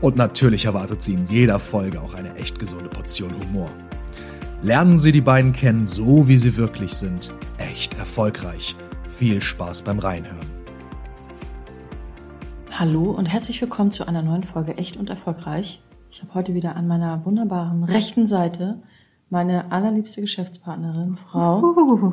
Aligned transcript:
Und 0.00 0.16
natürlich 0.16 0.64
erwartet 0.64 1.02
Sie 1.02 1.12
in 1.12 1.28
jeder 1.28 1.58
Folge 1.58 2.00
auch 2.00 2.14
eine 2.14 2.34
echt 2.36 2.58
gesunde 2.58 2.88
Portion 2.88 3.34
Humor. 3.38 3.68
Lernen 4.62 4.98
Sie 4.98 5.12
die 5.12 5.20
beiden 5.20 5.52
kennen, 5.52 5.86
so 5.86 6.26
wie 6.26 6.38
sie 6.38 6.56
wirklich 6.56 6.94
sind. 6.94 7.34
Echt 7.58 7.98
erfolgreich. 7.98 8.74
Viel 9.14 9.42
Spaß 9.42 9.82
beim 9.82 9.98
Reinhören. 9.98 10.38
Hallo 12.70 13.10
und 13.10 13.26
herzlich 13.26 13.60
willkommen 13.60 13.90
zu 13.90 14.08
einer 14.08 14.22
neuen 14.22 14.42
Folge 14.42 14.78
Echt 14.78 14.96
und 14.96 15.10
Erfolgreich. 15.10 15.82
Ich 16.10 16.22
habe 16.22 16.32
heute 16.32 16.54
wieder 16.54 16.76
an 16.76 16.88
meiner 16.88 17.26
wunderbaren 17.26 17.84
rechten 17.84 18.24
Seite 18.24 18.82
meine 19.28 19.70
allerliebste 19.70 20.22
Geschäftspartnerin, 20.22 21.16
Frau 21.16 21.60
Uh, 21.60 22.12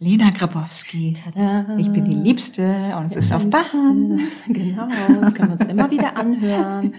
Lena 0.00 0.30
Grabowski. 0.30 1.12
Tada. 1.12 1.76
Ich 1.76 1.90
bin 1.90 2.06
die 2.06 2.14
Liebste 2.14 2.74
und 2.98 3.06
es 3.06 3.16
ist 3.16 3.32
auf 3.32 3.48
Bach. 3.48 3.70
Genau, 4.48 4.88
das 5.20 5.34
können 5.34 5.50
wir 5.50 5.60
uns 5.60 5.70
immer 5.70 5.90
wieder 5.90 6.16
anhören. 6.16 6.94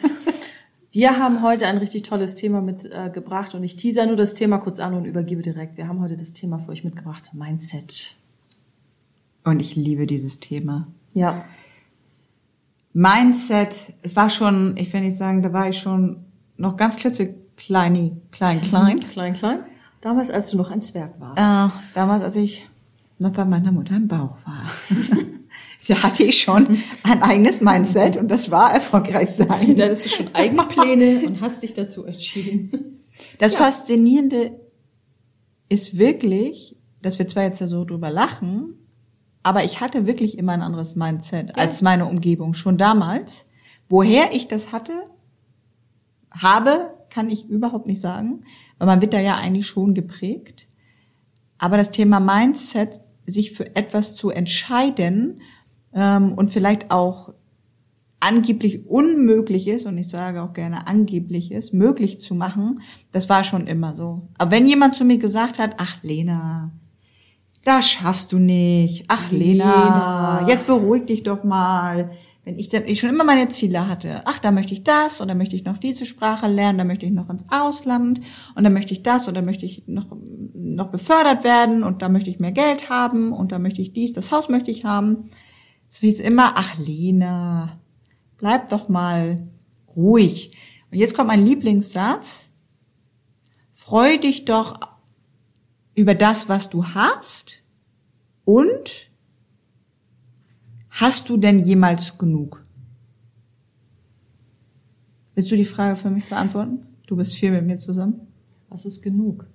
Wir 0.92 1.17
haben 1.17 1.42
heute 1.42 1.66
ein 1.66 1.78
richtig 1.78 2.03
tolles 2.03 2.36
Thema 2.36 2.61
mitgebracht 2.61 3.56
und 3.56 3.64
ich 3.64 3.76
teaser 3.76 4.06
nur 4.06 4.17
das 4.17 4.36
Thema 4.36 4.59
kurz 4.59 4.80
an 4.80 4.94
und 4.94 5.06
übergebe 5.06 5.42
direkt. 5.42 5.78
Wir 5.78 5.88
haben 5.88 6.00
heute 6.00 6.16
das 6.16 6.34
Thema 6.34 6.59
für 6.59 6.72
euch 6.72 6.84
mitgebracht, 6.84 7.31
Mindset. 7.34 8.17
Und 9.44 9.59
ich 9.61 9.76
liebe 9.76 10.06
dieses 10.06 10.39
Thema. 10.39 10.88
Ja, 11.14 11.45
Mindset, 12.94 13.94
es 14.04 14.16
war 14.16 14.30
schon, 14.30 14.76
ich 14.78 14.92
will 14.94 15.02
nicht 15.02 15.16
sagen, 15.16 15.42
da 15.42 15.54
war 15.54 15.70
ich 15.70 15.80
schon 15.80 16.26
noch 16.58 16.78
ganz 16.78 16.98
klitzeklein, 16.98 18.22
klein, 18.31 18.61
klein. 18.61 19.00
klein, 19.00 19.33
klein. 19.38 19.59
Damals, 20.02 20.30
als 20.30 20.52
du 20.52 20.58
noch 20.58 20.72
ein 20.72 20.81
Zwerg 20.81 21.20
warst. 21.20 21.73
Äh, 21.73 21.80
damals, 21.94 22.23
als 22.23 22.36
ich 22.36 22.70
noch 23.22 23.31
bei 23.31 23.45
meiner 23.45 23.72
Mutter 23.72 23.95
im 23.95 24.08
Bauch 24.08 24.38
war. 24.45 24.72
da 25.88 26.03
hatte 26.03 26.23
ich 26.23 26.39
schon 26.39 26.77
ein 27.03 27.22
eigenes 27.22 27.61
Mindset 27.61 28.17
und 28.17 28.27
das 28.30 28.52
war 28.52 28.73
erfolgreich 28.73 29.30
sein. 29.30 29.75
Da 29.75 29.86
hattest 29.86 30.05
du 30.05 30.09
schon 30.09 30.36
eigene 30.36 30.64
Pläne 30.64 31.25
und 31.25 31.42
hast 31.42 31.64
dich 31.64 31.73
dazu 31.73 32.05
entschieden. 32.05 33.03
Das 33.39 33.55
Faszinierende 33.55 34.59
ist 35.69 35.97
wirklich, 35.97 36.75
dass 37.02 37.19
wir 37.19 37.27
zwar 37.27 37.44
jetzt 37.44 37.61
da 37.61 37.67
so 37.67 37.86
drüber 37.86 38.09
lachen, 38.09 38.75
aber 39.44 39.64
ich 39.64 39.81
hatte 39.81 40.05
wirklich 40.05 40.38
immer 40.38 40.52
ein 40.53 40.61
anderes 40.61 40.95
Mindset 40.95 41.58
als 41.58 41.81
meine 41.81 42.05
Umgebung 42.05 42.53
schon 42.53 42.77
damals. 42.77 43.47
Woher 43.89 44.33
ich 44.33 44.47
das 44.47 44.72
hatte, 44.72 44.94
habe, 46.31 46.94
kann 47.09 47.30
ich 47.30 47.49
überhaupt 47.49 47.88
nicht 47.88 48.02
sagen, 48.02 48.44
weil 48.77 48.88
man 48.88 49.02
wird 49.02 49.14
da 49.14 49.19
ja 49.19 49.36
eigentlich 49.36 49.67
schon 49.67 49.94
geprägt. 49.94 50.67
Aber 51.58 51.77
das 51.77 51.92
Thema 51.92 52.19
Mindset, 52.19 53.02
sich 53.25 53.52
für 53.52 53.75
etwas 53.75 54.16
zu 54.16 54.30
entscheiden 54.30 55.41
ähm, 55.94 56.33
und 56.33 56.52
vielleicht 56.52 56.91
auch 56.91 57.33
angeblich 58.19 58.88
unmöglich 58.88 59.67
ist, 59.67 59.86
und 59.86 59.98
ich 59.98 60.08
sage 60.08 60.43
auch 60.43 60.54
gerne 60.54 60.87
angeblich 60.87 61.52
ist, 61.52 61.73
möglich 61.73 62.20
zu 62.20 62.36
machen, 62.36 62.81
das 63.11 63.30
war 63.30 63.43
schon 63.43 63.67
immer 63.67 63.95
so. 63.95 64.27
Aber 64.37 64.52
wenn 64.52 64.67
jemand 64.67 64.95
zu 64.95 65.04
mir 65.04 65.17
gesagt 65.17 65.60
hat, 65.60 65.76
ach 65.77 66.04
Lena, 66.04 66.71
das 67.64 67.89
schaffst 67.89 68.31
du 68.31 68.39
nicht, 68.39 69.05
ach 69.08 69.31
Lena, 69.31 70.39
Lena. 70.39 70.49
jetzt 70.49 70.67
beruhig 70.67 71.05
dich 71.05 71.23
doch 71.23 71.43
mal. 71.43 72.11
Wenn 72.44 72.58
ich 72.58 72.70
dann 72.70 72.88
ich 72.88 73.00
schon 73.00 73.12
immer 73.12 73.24
meine 73.24 73.50
Ziele 73.50 73.88
hatte, 73.88 74.24
ach, 74.26 74.40
da 74.40 74.52
möchte 74.52 74.74
ich 74.74 74.84
das 74.84 75.22
und 75.22 75.28
dann 75.28 75.38
möchte 75.38 75.56
ich 75.56 75.64
noch 75.64 75.78
diese 75.78 76.08
Sprache 76.08 76.48
lernen, 76.48 76.80
da 76.80 76.84
möchte 76.84 77.06
ich 77.06 77.12
noch 77.12 77.30
ins 77.30 77.46
Ausland 77.52 78.20
und 78.56 78.64
dann 78.64 78.74
möchte 78.74 78.94
ich 78.94 79.04
das 79.04 79.28
und 79.28 79.36
dann 79.36 79.46
möchte 79.46 79.66
ich 79.66 79.84
noch, 79.86 80.08
noch 80.54 80.90
befördert 80.90 81.44
werden 81.44 81.84
und 81.84 82.02
da 82.02 82.10
möchte 82.10 82.32
ich 82.32 82.40
mehr 82.40 82.52
Geld 82.52 82.90
haben 82.90 83.32
und 83.32 83.52
da 83.52 83.60
möchte 83.60 83.82
ich 83.82 83.94
dies, 83.94 84.14
das 84.14 84.32
Haus 84.32 84.50
möchte 84.50 84.72
ich 84.72 84.86
haben. 84.86 85.30
So 85.88 86.08
ist 86.08 86.20
immer, 86.20 86.54
ach 86.56 86.78
Lena, 86.80 87.80
bleib 88.38 88.70
doch 88.70 88.90
mal 88.90 89.48
ruhig. 89.96 90.58
Und 90.90 90.98
jetzt 90.98 91.16
kommt 91.16 91.28
mein 91.28 91.46
Lieblingssatz. 91.46 92.52
Freu 93.72 94.18
dich 94.18 94.46
doch 94.46 94.80
über 95.94 96.16
das, 96.16 96.50
was 96.50 96.70
du 96.70 96.86
hast 96.86 97.62
und 98.46 99.11
hast 101.02 101.30
du 101.30 101.38
denn 101.38 101.60
jemals 101.60 102.17
genug? 102.17 102.64
Willst 105.36 105.52
du 105.52 105.56
die 105.56 105.66
Frage 105.66 105.95
für 105.95 106.10
mich 106.10 106.26
beantworten? 106.26 106.86
Du 107.08 107.16
bist 107.16 107.36
viel 107.36 107.52
mit 107.52 107.66
mir 107.66 107.78
zusammen. 107.78 108.28
Was 108.70 108.86
ist 108.86 109.02
genug? 109.02 109.48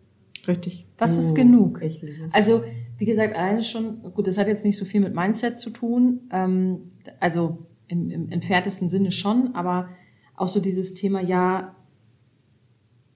Richtig. 0.46 0.86
Was 0.98 1.16
ist 1.16 1.34
genug? 1.34 1.80
Ich 1.82 2.02
liebe 2.02 2.26
es. 2.26 2.34
Also, 2.34 2.64
wie 2.98 3.04
gesagt, 3.04 3.34
alleine 3.34 3.62
schon, 3.62 4.02
gut, 4.14 4.26
das 4.26 4.38
hat 4.38 4.46
jetzt 4.46 4.64
nicht 4.64 4.76
so 4.76 4.84
viel 4.84 5.00
mit 5.00 5.14
Mindset 5.14 5.58
zu 5.58 5.70
tun, 5.70 6.20
ähm, 6.30 6.90
also 7.20 7.66
im, 7.88 8.10
im 8.10 8.30
entferntesten 8.30 8.90
Sinne 8.90 9.12
schon, 9.12 9.54
aber 9.54 9.88
auch 10.34 10.48
so 10.48 10.60
dieses 10.60 10.94
Thema, 10.94 11.20
ja, 11.20 11.74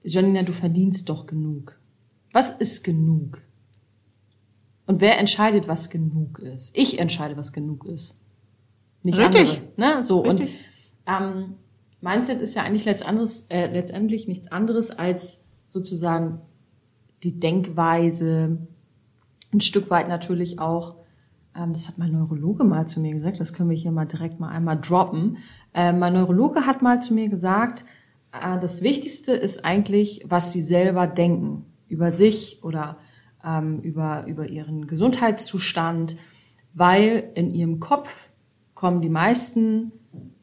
Janina, 0.03 0.43
du 0.43 0.53
verdienst 0.53 1.09
doch 1.09 1.27
genug. 1.27 1.79
Was 2.31 2.51
ist 2.51 2.83
genug? 2.83 3.41
Und 4.87 5.01
wer 5.01 5.19
entscheidet, 5.19 5.67
was 5.67 5.89
genug 5.89 6.39
ist? 6.39 6.75
Ich 6.77 6.99
entscheide, 6.99 7.37
was 7.37 7.53
genug 7.53 7.85
ist. 7.85 8.20
Nicht 9.03 9.17
Richtig. 9.17 9.61
andere. 9.77 9.95
Ne? 9.95 10.03
So, 10.03 10.21
Richtig. 10.21 10.49
und 10.49 10.55
ähm, 11.07 11.55
Mindset 12.01 12.41
ist 12.41 12.55
ja 12.55 12.63
eigentlich 12.63 12.85
letztendlich, 12.85 13.43
äh, 13.49 13.67
letztendlich 13.67 14.27
nichts 14.27 14.51
anderes 14.51 14.91
als 14.91 15.45
sozusagen 15.69 16.41
die 17.23 17.39
Denkweise, 17.39 18.57
ein 19.53 19.61
Stück 19.61 19.89
weit 19.89 20.07
natürlich 20.07 20.59
auch, 20.59 20.95
ähm, 21.55 21.73
das 21.73 21.87
hat 21.87 21.97
mein 21.97 22.11
Neurologe 22.11 22.63
mal 22.63 22.87
zu 22.87 22.99
mir 22.99 23.13
gesagt, 23.13 23.39
das 23.39 23.53
können 23.53 23.69
wir 23.69 23.77
hier 23.77 23.91
mal 23.91 24.05
direkt 24.05 24.39
mal 24.39 24.49
einmal 24.49 24.79
droppen. 24.79 25.37
Äh, 25.73 25.93
mein 25.93 26.13
Neurologe 26.13 26.65
hat 26.65 26.81
mal 26.81 27.01
zu 27.01 27.13
mir 27.13 27.29
gesagt, 27.29 27.85
äh, 28.31 28.59
das 28.59 28.81
Wichtigste 28.81 29.33
ist 29.33 29.65
eigentlich, 29.65 30.23
was 30.27 30.51
sie 30.51 30.61
selber 30.61 31.07
denken 31.07 31.65
über 31.87 32.09
sich 32.11 32.63
oder 32.63 32.97
ähm, 33.43 33.79
über, 33.81 34.25
über 34.27 34.47
ihren 34.47 34.87
Gesundheitszustand, 34.87 36.15
weil 36.73 37.31
in 37.35 37.51
ihrem 37.51 37.79
Kopf 37.79 38.30
kommen 38.81 38.99
die 38.99 39.09
meisten 39.09 39.91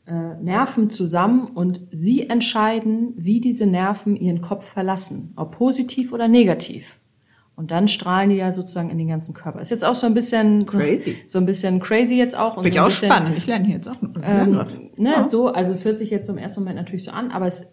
äh, 0.06 0.12
Nerven 0.40 0.90
zusammen 0.90 1.40
und 1.56 1.80
sie 1.90 2.30
entscheiden, 2.30 3.14
wie 3.16 3.40
diese 3.40 3.66
Nerven 3.66 4.14
ihren 4.14 4.40
Kopf 4.40 4.64
verlassen, 4.64 5.32
ob 5.34 5.56
positiv 5.58 6.12
oder 6.12 6.28
negativ. 6.28 7.00
Und 7.56 7.72
dann 7.72 7.88
strahlen 7.88 8.30
die 8.30 8.36
ja 8.36 8.52
sozusagen 8.52 8.90
in 8.90 8.98
den 8.98 9.08
ganzen 9.08 9.34
Körper. 9.34 9.60
Ist 9.60 9.72
jetzt 9.72 9.84
auch 9.84 9.96
so 9.96 10.06
ein 10.06 10.14
bisschen 10.14 10.66
Crazy. 10.66 11.16
so 11.26 11.38
ein 11.38 11.46
bisschen 11.46 11.80
crazy 11.80 12.14
jetzt 12.14 12.38
auch. 12.38 12.54
Finde 12.54 12.68
ich 12.68 12.74
so 12.76 12.80
auch 12.82 12.86
bisschen, 12.86 13.10
spannend. 13.10 13.36
Ich 13.38 13.46
lerne 13.48 13.64
hier 13.64 13.74
jetzt 13.74 13.88
auch. 13.88 13.96
ähm, 14.22 14.60
ne, 14.96 15.10
Ja. 15.10 15.28
so, 15.28 15.48
also 15.48 15.72
es 15.72 15.84
hört 15.84 15.98
sich 15.98 16.10
jetzt 16.10 16.28
im 16.28 16.38
ersten 16.38 16.60
Moment 16.60 16.76
natürlich 16.76 17.02
so 17.02 17.10
an, 17.10 17.32
aber 17.32 17.46
es, 17.48 17.72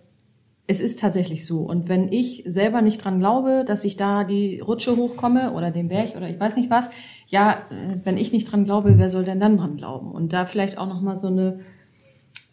es 0.67 0.79
ist 0.79 0.99
tatsächlich 0.99 1.45
so. 1.45 1.59
Und 1.59 1.89
wenn 1.89 2.11
ich 2.11 2.43
selber 2.45 2.81
nicht 2.81 3.03
dran 3.03 3.19
glaube, 3.19 3.63
dass 3.67 3.83
ich 3.83 3.97
da 3.97 4.23
die 4.23 4.59
Rutsche 4.59 4.95
hochkomme 4.95 5.53
oder 5.53 5.71
den 5.71 5.89
Berg 5.89 6.15
oder 6.15 6.27
ich 6.29 6.39
weiß 6.39 6.57
nicht 6.57 6.69
was, 6.69 6.89
ja, 7.27 7.53
äh, 7.53 7.99
wenn 8.03 8.17
ich 8.17 8.31
nicht 8.31 8.51
dran 8.51 8.65
glaube, 8.65 8.97
wer 8.97 9.09
soll 9.09 9.23
denn 9.23 9.39
dann 9.39 9.57
dran 9.57 9.77
glauben? 9.77 10.11
Und 10.11 10.33
da 10.33 10.45
vielleicht 10.45 10.77
auch 10.77 10.87
noch 10.87 11.01
mal 11.01 11.17
so 11.17 11.27
eine 11.27 11.59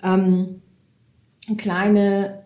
ähm, 0.03 0.63
eine 1.49 1.57
kleine 1.57 2.45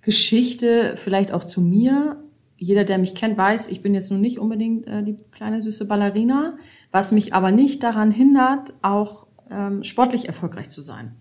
Geschichte, 0.00 0.94
vielleicht 0.96 1.32
auch 1.32 1.44
zu 1.44 1.60
mir. 1.60 2.22
Jeder, 2.56 2.84
der 2.84 2.98
mich 2.98 3.14
kennt, 3.14 3.36
weiß, 3.36 3.68
ich 3.68 3.82
bin 3.82 3.94
jetzt 3.94 4.10
nun 4.10 4.20
nicht 4.20 4.38
unbedingt 4.38 4.86
äh, 4.86 5.02
die 5.02 5.18
kleine 5.32 5.60
süße 5.60 5.86
Ballerina, 5.86 6.56
was 6.92 7.12
mich 7.12 7.34
aber 7.34 7.50
nicht 7.50 7.82
daran 7.82 8.10
hindert, 8.10 8.74
auch 8.82 9.26
ähm, 9.50 9.82
sportlich 9.82 10.26
erfolgreich 10.26 10.70
zu 10.70 10.80
sein. 10.80 11.16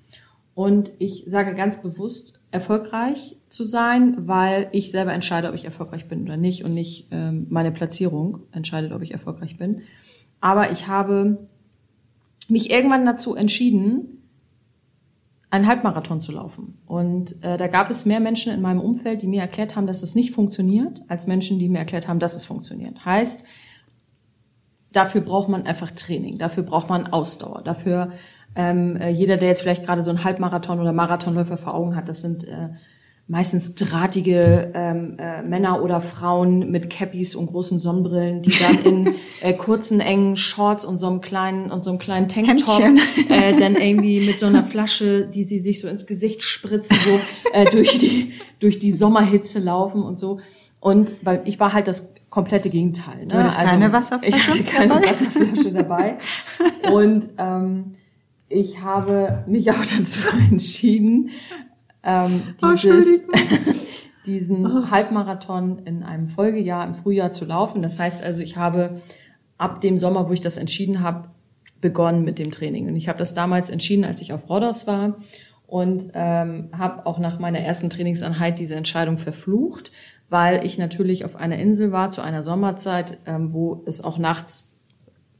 Und 0.53 0.93
ich 0.99 1.23
sage 1.27 1.55
ganz 1.55 1.81
bewusst, 1.81 2.39
erfolgreich 2.53 3.35
zu 3.49 3.63
sein, 3.63 4.27
weil 4.27 4.69
ich 4.71 4.91
selber 4.91 5.11
entscheide, 5.13 5.49
ob 5.49 5.55
ich 5.55 5.65
erfolgreich 5.65 6.07
bin 6.07 6.21
oder 6.23 6.37
nicht 6.37 6.63
und 6.63 6.73
nicht 6.73 7.07
ähm, 7.11 7.47
meine 7.49 7.71
Platzierung 7.71 8.39
entscheidet, 8.51 8.91
ob 8.91 9.01
ich 9.01 9.11
erfolgreich 9.11 9.57
bin. 9.57 9.81
Aber 10.39 10.71
ich 10.71 10.87
habe 10.87 11.47
mich 12.49 12.69
irgendwann 12.69 13.05
dazu 13.05 13.35
entschieden, 13.35 14.23
einen 15.49 15.67
Halbmarathon 15.67 16.21
zu 16.21 16.31
laufen. 16.31 16.77
Und 16.85 17.43
äh, 17.43 17.57
da 17.57 17.67
gab 17.67 17.89
es 17.89 18.05
mehr 18.05 18.19
Menschen 18.19 18.53
in 18.53 18.61
meinem 18.61 18.81
Umfeld, 18.81 19.21
die 19.21 19.27
mir 19.27 19.41
erklärt 19.41 19.75
haben, 19.75 19.87
dass 19.87 20.01
das 20.01 20.13
nicht 20.13 20.31
funktioniert, 20.31 21.01
als 21.07 21.25
Menschen, 21.25 21.57
die 21.59 21.69
mir 21.69 21.79
erklärt 21.79 22.07
haben, 22.07 22.19
dass 22.19 22.35
es 22.35 22.45
funktioniert. 22.45 23.03
Heißt, 23.03 23.45
dafür 24.93 25.21
braucht 25.21 25.49
man 25.49 25.65
einfach 25.65 25.91
Training, 25.91 26.37
dafür 26.37 26.63
braucht 26.63 26.89
man 26.89 27.07
Ausdauer, 27.07 27.61
dafür 27.63 28.11
ähm, 28.55 28.97
äh, 28.97 29.09
jeder, 29.09 29.37
der 29.37 29.49
jetzt 29.49 29.61
vielleicht 29.61 29.85
gerade 29.85 30.03
so 30.03 30.11
einen 30.11 30.23
Halbmarathon 30.23 30.79
oder 30.79 30.93
Marathonläufer 30.93 31.57
vor 31.57 31.73
Augen 31.73 31.95
hat, 31.95 32.07
das 32.07 32.21
sind 32.21 32.47
äh, 32.47 32.69
meistens 33.27 33.73
drahtige 33.75 34.71
ähm, 34.73 35.15
äh, 35.17 35.41
Männer 35.41 35.81
oder 35.81 36.01
Frauen 36.01 36.69
mit 36.69 36.89
Cappies 36.89 37.35
und 37.35 37.47
großen 37.47 37.79
Sonnenbrillen, 37.79 38.41
die 38.41 38.51
dann 38.51 38.83
in 38.83 39.15
äh, 39.41 39.53
kurzen 39.53 40.01
engen 40.01 40.35
Shorts 40.35 40.83
und 40.83 40.97
so 40.97 41.07
einem 41.07 41.21
kleinen 41.21 41.71
und 41.71 41.83
so 41.83 41.89
einem 41.89 41.99
kleinen 41.99 42.27
Tanktop 42.27 42.81
äh, 43.29 43.57
dann 43.57 43.75
irgendwie 43.75 44.25
mit 44.25 44.39
so 44.39 44.45
einer 44.45 44.63
Flasche, 44.63 45.25
die 45.25 45.45
sie 45.45 45.59
sich 45.59 45.79
so 45.79 45.87
ins 45.87 46.05
Gesicht 46.05 46.43
spritzen, 46.43 46.97
so 47.03 47.19
äh, 47.53 47.65
durch 47.71 47.97
die 47.97 48.33
durch 48.59 48.77
die 48.77 48.91
Sommerhitze 48.91 49.59
laufen 49.59 50.03
und 50.03 50.17
so. 50.17 50.39
Und 50.81 51.15
weil 51.21 51.41
ich 51.45 51.61
war 51.61 51.71
halt 51.71 51.87
das 51.87 52.13
komplette 52.33 52.71
Gegenteil. 52.71 53.27
Ne? 53.27 53.27
Du 53.27 53.35
hattest 53.35 53.59
also, 53.59 53.71
keine 53.71 53.93
Wasserflasche 53.93 54.35
Ich 54.35 54.47
hatte 54.47 54.63
keine 54.63 54.87
dabei? 54.87 55.07
Wasserflasche 55.07 55.71
dabei. 55.71 56.17
Und 56.91 57.25
ähm, 57.37 57.91
ich 58.49 58.81
habe 58.81 59.43
mich 59.45 59.69
auch 59.69 59.85
dazu 59.85 60.29
entschieden, 60.49 61.29
ähm, 62.01 62.41
Oh, 62.63 62.71
dieses, 62.73 63.27
diesen 64.25 64.89
Halbmarathon 64.89 65.83
in 65.85 66.01
einem 66.01 66.27
Folgejahr 66.27 66.87
im 66.87 66.95
Frühjahr 66.95 67.29
zu 67.29 67.45
laufen. 67.45 67.83
Das 67.83 67.99
heißt 67.99 68.23
also, 68.23 68.41
ich 68.41 68.57
habe 68.57 68.99
ab 69.59 69.81
dem 69.81 69.99
Sommer, 69.99 70.27
wo 70.27 70.33
ich 70.33 70.41
das 70.41 70.57
entschieden 70.57 71.01
habe, 71.01 71.29
begonnen 71.81 72.23
mit 72.23 72.39
dem 72.39 72.49
Training. 72.49 72.87
Und 72.87 72.95
ich 72.95 73.09
habe 73.09 73.19
das 73.19 73.35
damals 73.35 73.69
entschieden, 73.69 74.05
als 74.05 74.21
ich 74.21 74.33
auf 74.33 74.49
Rhodos 74.49 74.87
war 74.87 75.17
und 75.67 76.09
ähm, 76.15 76.69
habe 76.75 77.05
auch 77.05 77.19
nach 77.19 77.37
meiner 77.37 77.59
ersten 77.59 77.91
Trainingseinheit 77.91 78.57
diese 78.57 78.73
Entscheidung 78.73 79.19
verflucht, 79.19 79.91
weil 80.29 80.65
ich 80.65 80.77
natürlich 80.77 81.25
auf 81.25 81.35
einer 81.35 81.57
Insel 81.57 81.91
war 81.91 82.09
zu 82.09 82.21
einer 82.21 82.43
Sommerzeit, 82.43 83.19
ähm, 83.25 83.53
wo 83.53 83.83
es 83.85 84.03
auch 84.03 84.17
nachts 84.17 84.73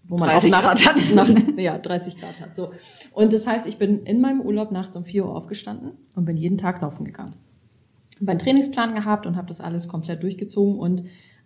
wo 0.05 0.17
man 0.17 0.29
30 0.29 0.53
auch 0.53 0.61
nachts 0.61 0.83
Grad 0.83 0.95
hat. 0.95 1.15
Nach, 1.15 1.57
ja, 1.57 1.77
30 1.77 2.19
Grad 2.19 2.39
hat. 2.41 2.55
So. 2.55 2.71
Und 3.13 3.31
das 3.33 3.47
heißt, 3.47 3.67
ich 3.67 3.77
bin 3.77 4.03
in 4.03 4.19
meinem 4.19 4.41
Urlaub 4.41 4.71
nachts 4.71 4.95
um 4.97 5.05
4 5.05 5.25
Uhr 5.25 5.35
aufgestanden 5.35 5.91
und 6.15 6.25
bin 6.25 6.35
jeden 6.35 6.57
Tag 6.57 6.81
laufen 6.81 7.05
gegangen. 7.05 7.35
Habe 8.19 8.31
einen 8.31 8.39
Trainingsplan 8.39 8.95
gehabt 8.95 9.25
und 9.25 9.37
habe 9.37 9.47
das 9.47 9.61
alles 9.61 9.87
komplett 9.87 10.21
durchgezogen 10.23 10.77
und 10.77 11.03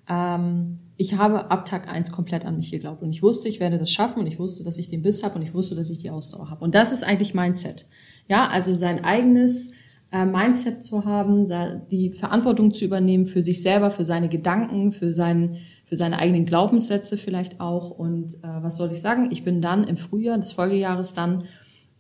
ähm, 0.10 0.80
ich 0.96 1.18
habe 1.18 1.52
ab 1.52 1.66
Tag 1.66 1.88
eins 1.88 2.12
komplett 2.12 2.46
an 2.46 2.58
mich 2.58 2.72
geglaubt 2.72 3.04
und 3.04 3.12
ich 3.12 3.22
wusste, 3.22 3.50
ich 3.50 3.60
werde 3.60 3.78
das 3.78 3.92
schaffen 3.92 4.20
und 4.22 4.28
ich 4.28 4.40
wusste, 4.40 4.64
dass 4.64 4.78
ich 4.78 4.90
den 4.90 5.02
Biss 5.02 5.24
habe 5.24 5.36
und 5.36 5.44
ich 5.44 5.54
wusste, 5.54 5.76
dass 5.76 5.90
ich 5.90 6.00
die 6.00 6.10
Ausdauer 6.10 6.50
habe. 6.50 6.64
Und 6.64 6.76
das 6.76 6.92
ist 6.92 7.04
eigentlich 7.04 7.34
Mindset. 7.34 7.88
Ja, 8.28 8.48
also 8.48 8.74
sein 8.74 9.04
eigenes 9.04 9.74
äh, 10.12 10.26
Mindset 10.26 10.86
zu 10.86 11.06
haben, 11.06 11.48
die 11.92 12.12
Verantwortung 12.12 12.74
zu 12.74 12.86
übernehmen 12.86 13.26
für 13.26 13.42
sich 13.42 13.62
selber, 13.62 13.92
für 13.92 14.04
seine 14.04 14.30
Gedanken, 14.30 14.92
für 14.92 15.12
seinen 15.14 15.58
für 15.88 15.96
seine 15.96 16.20
eigenen 16.20 16.46
Glaubenssätze 16.46 17.18
vielleicht 17.18 17.62
auch. 17.62 17.92
Und 17.92 18.36
äh, 18.44 18.62
was 18.62 18.76
soll 18.76 18.92
ich 18.92 19.00
sagen? 19.00 19.30
Ich 19.32 19.46
bin 19.46 19.62
dann 19.62 19.86
im 19.86 19.96
Frühjahr 19.96 20.38
des 20.38 20.52
Folgejahres 20.52 21.14
dann 21.14 21.40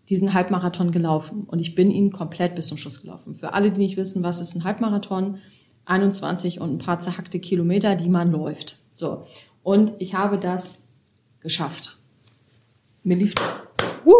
diesen 0.09 0.33
Halbmarathon 0.33 0.91
gelaufen 0.91 1.43
und 1.47 1.59
ich 1.59 1.73
bin 1.73 1.89
ihn 1.91 2.11
komplett 2.11 2.55
bis 2.55 2.67
zum 2.67 2.77
Schluss 2.77 3.01
gelaufen. 3.01 3.33
Für 3.33 3.53
alle, 3.53 3.71
die 3.71 3.79
nicht 3.79 3.97
wissen, 3.97 4.23
was 4.23 4.41
ist 4.41 4.55
ein 4.55 4.65
Halbmarathon, 4.65 5.37
21 5.85 6.59
und 6.59 6.75
ein 6.75 6.77
paar 6.79 6.99
zerhackte 6.99 7.39
Kilometer, 7.39 7.95
die 7.95 8.09
man 8.09 8.29
läuft. 8.29 8.79
So. 8.93 9.23
Und 9.63 9.93
ich 9.99 10.15
habe 10.15 10.37
das 10.37 10.89
geschafft. 11.39 11.97
Mir 13.03 13.15
lief, 13.17 13.33
uh, 14.05 14.19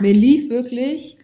mir 0.00 0.14
lief 0.14 0.50
wirklich 0.50 1.17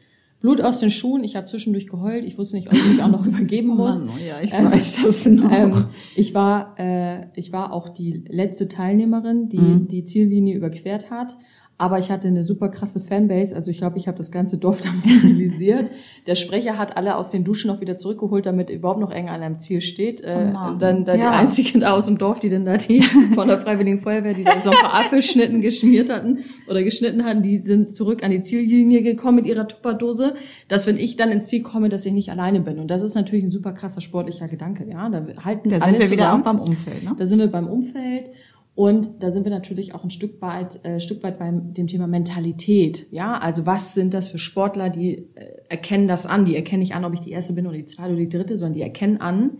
Blut 0.44 0.60
aus 0.60 0.80
den 0.80 0.90
Schuhen. 0.90 1.24
Ich 1.24 1.36
habe 1.36 1.46
zwischendurch 1.46 1.86
geheult. 1.88 2.22
Ich 2.26 2.36
wusste 2.36 2.56
nicht, 2.56 2.68
ob 2.68 2.74
ich 2.74 2.86
mich 2.86 3.02
auch 3.02 3.08
noch 3.10 3.24
übergeben 3.32 3.68
muss. 3.68 4.04
Mann, 4.04 4.14
oh 4.14 4.18
ja, 4.22 4.34
ich 4.42 4.52
Ähm, 4.52 4.70
weiß 4.70 5.00
das 5.02 5.24
noch. 5.30 5.50
ähm, 5.50 5.84
ich 6.16 6.34
war, 6.34 6.78
äh, 6.78 7.28
ich 7.34 7.50
war 7.50 7.72
auch 7.72 7.88
die 7.88 8.22
letzte 8.28 8.68
Teilnehmerin, 8.68 9.48
die 9.48 9.86
die 9.88 10.04
Ziellinie 10.04 10.54
überquert 10.54 11.10
hat. 11.10 11.34
Aber 11.76 11.98
ich 11.98 12.10
hatte 12.12 12.28
eine 12.28 12.44
super 12.44 12.68
krasse 12.68 13.00
Fanbase. 13.00 13.54
Also 13.54 13.70
ich 13.70 13.78
glaube, 13.78 13.98
ich 13.98 14.06
habe 14.06 14.16
das 14.16 14.30
ganze 14.30 14.58
Dorf 14.58 14.80
da 14.82 14.90
mobilisiert. 14.92 15.90
Der 16.28 16.36
Sprecher 16.36 16.78
hat 16.78 16.96
alle 16.96 17.16
aus 17.16 17.30
den 17.30 17.42
Duschen 17.42 17.68
noch 17.68 17.80
wieder 17.80 17.96
zurückgeholt, 17.96 18.46
damit 18.46 18.70
überhaupt 18.70 19.00
noch 19.00 19.10
irgendeiner 19.10 19.46
am 19.46 19.58
Ziel 19.58 19.80
steht. 19.80 20.20
Äh, 20.20 20.52
und 20.70 20.80
dann, 20.80 21.04
dann 21.04 21.18
Ja. 21.18 21.30
die 21.32 21.36
einzigen 21.36 21.80
da 21.80 21.92
aus 21.92 22.06
dem 22.06 22.16
Dorf, 22.16 22.38
die 22.38 22.48
dann 22.48 22.64
da 22.64 22.76
die 22.76 23.02
von 23.34 23.48
der 23.48 23.58
Freiwilligen 23.58 23.98
Feuerwehr, 23.98 24.34
die 24.34 24.44
da 24.44 24.58
so 24.60 24.70
ein 24.70 24.76
paar 24.76 24.94
Apfelschnitten 24.94 25.60
geschmiert 25.60 26.10
hatten 26.12 26.38
oder 26.68 26.82
geschnitten 26.84 27.24
hatten, 27.24 27.42
die 27.42 27.58
sind 27.58 27.90
zurück 27.90 28.22
an 28.22 28.30
die 28.30 28.40
Ziellinie 28.40 29.02
gekommen 29.02 29.36
mit 29.36 29.46
ihrer 29.46 29.66
Tupperdose, 29.66 30.34
dass 30.68 30.86
wenn 30.86 30.96
ich 30.96 31.16
dann 31.16 31.32
ins 31.32 31.48
Ziel 31.48 31.62
komme, 31.62 31.88
dass 31.88 32.06
ich 32.06 32.12
nicht 32.12 32.30
alleine 32.30 32.60
bin. 32.60 32.78
Und 32.78 32.88
das 32.88 33.02
ist 33.02 33.14
natürlich 33.16 33.44
ein 33.44 33.50
super 33.50 33.72
krasser 33.72 34.00
sportlicher 34.00 34.46
Gedanke. 34.46 34.86
Ja, 34.88 35.08
da 35.10 35.26
halten 35.44 35.70
da 35.70 35.78
alle 35.78 35.96
sind 35.96 36.00
wir 36.02 36.10
wieder 36.12 36.32
auch 36.32 36.38
zusammen. 36.38 36.44
beim 36.44 36.60
Umfeld, 36.60 37.02
ne? 37.02 37.12
Da 37.16 37.26
sind 37.26 37.40
wir 37.40 37.48
beim 37.48 37.66
Umfeld 37.66 38.30
und 38.76 39.22
da 39.22 39.30
sind 39.30 39.44
wir 39.44 39.52
natürlich 39.52 39.94
auch 39.94 40.02
ein 40.02 40.10
Stück 40.10 40.42
weit, 40.42 40.84
äh, 40.84 40.98
Stück 40.98 41.22
weit 41.22 41.38
beim 41.38 41.74
dem 41.74 41.86
Thema 41.86 42.08
Mentalität. 42.08 43.06
Ja, 43.12 43.38
also 43.38 43.66
was 43.66 43.94
sind 43.94 44.14
das 44.14 44.26
für 44.26 44.38
Sportler, 44.38 44.90
die 44.90 45.28
äh, 45.36 45.62
erkennen 45.68 46.08
das 46.08 46.26
an? 46.26 46.44
Die 46.44 46.56
erkennen 46.56 46.80
nicht 46.80 46.94
an, 46.94 47.04
ob 47.04 47.14
ich 47.14 47.20
die 47.20 47.30
erste 47.30 47.52
bin 47.52 47.68
oder 47.68 47.76
die 47.76 47.86
zweite 47.86 48.10
oder 48.10 48.20
die 48.20 48.28
dritte, 48.28 48.58
sondern 48.58 48.74
die 48.74 48.82
erkennen 48.82 49.20
an, 49.20 49.50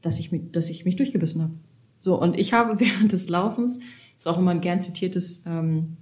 dass 0.00 0.18
ich 0.18 0.32
mich, 0.32 0.50
dass 0.52 0.70
ich 0.70 0.86
mich 0.86 0.96
durchgebissen 0.96 1.42
habe. 1.42 1.54
So 1.98 2.18
und 2.18 2.38
ich 2.38 2.54
habe 2.54 2.80
während 2.80 3.12
des 3.12 3.28
Laufens, 3.28 3.80
ist 4.16 4.26
auch 4.26 4.38
immer 4.38 4.52
ein 4.52 4.62
gern 4.62 4.80
zitiertes 4.80 5.44
ähm, 5.46 5.98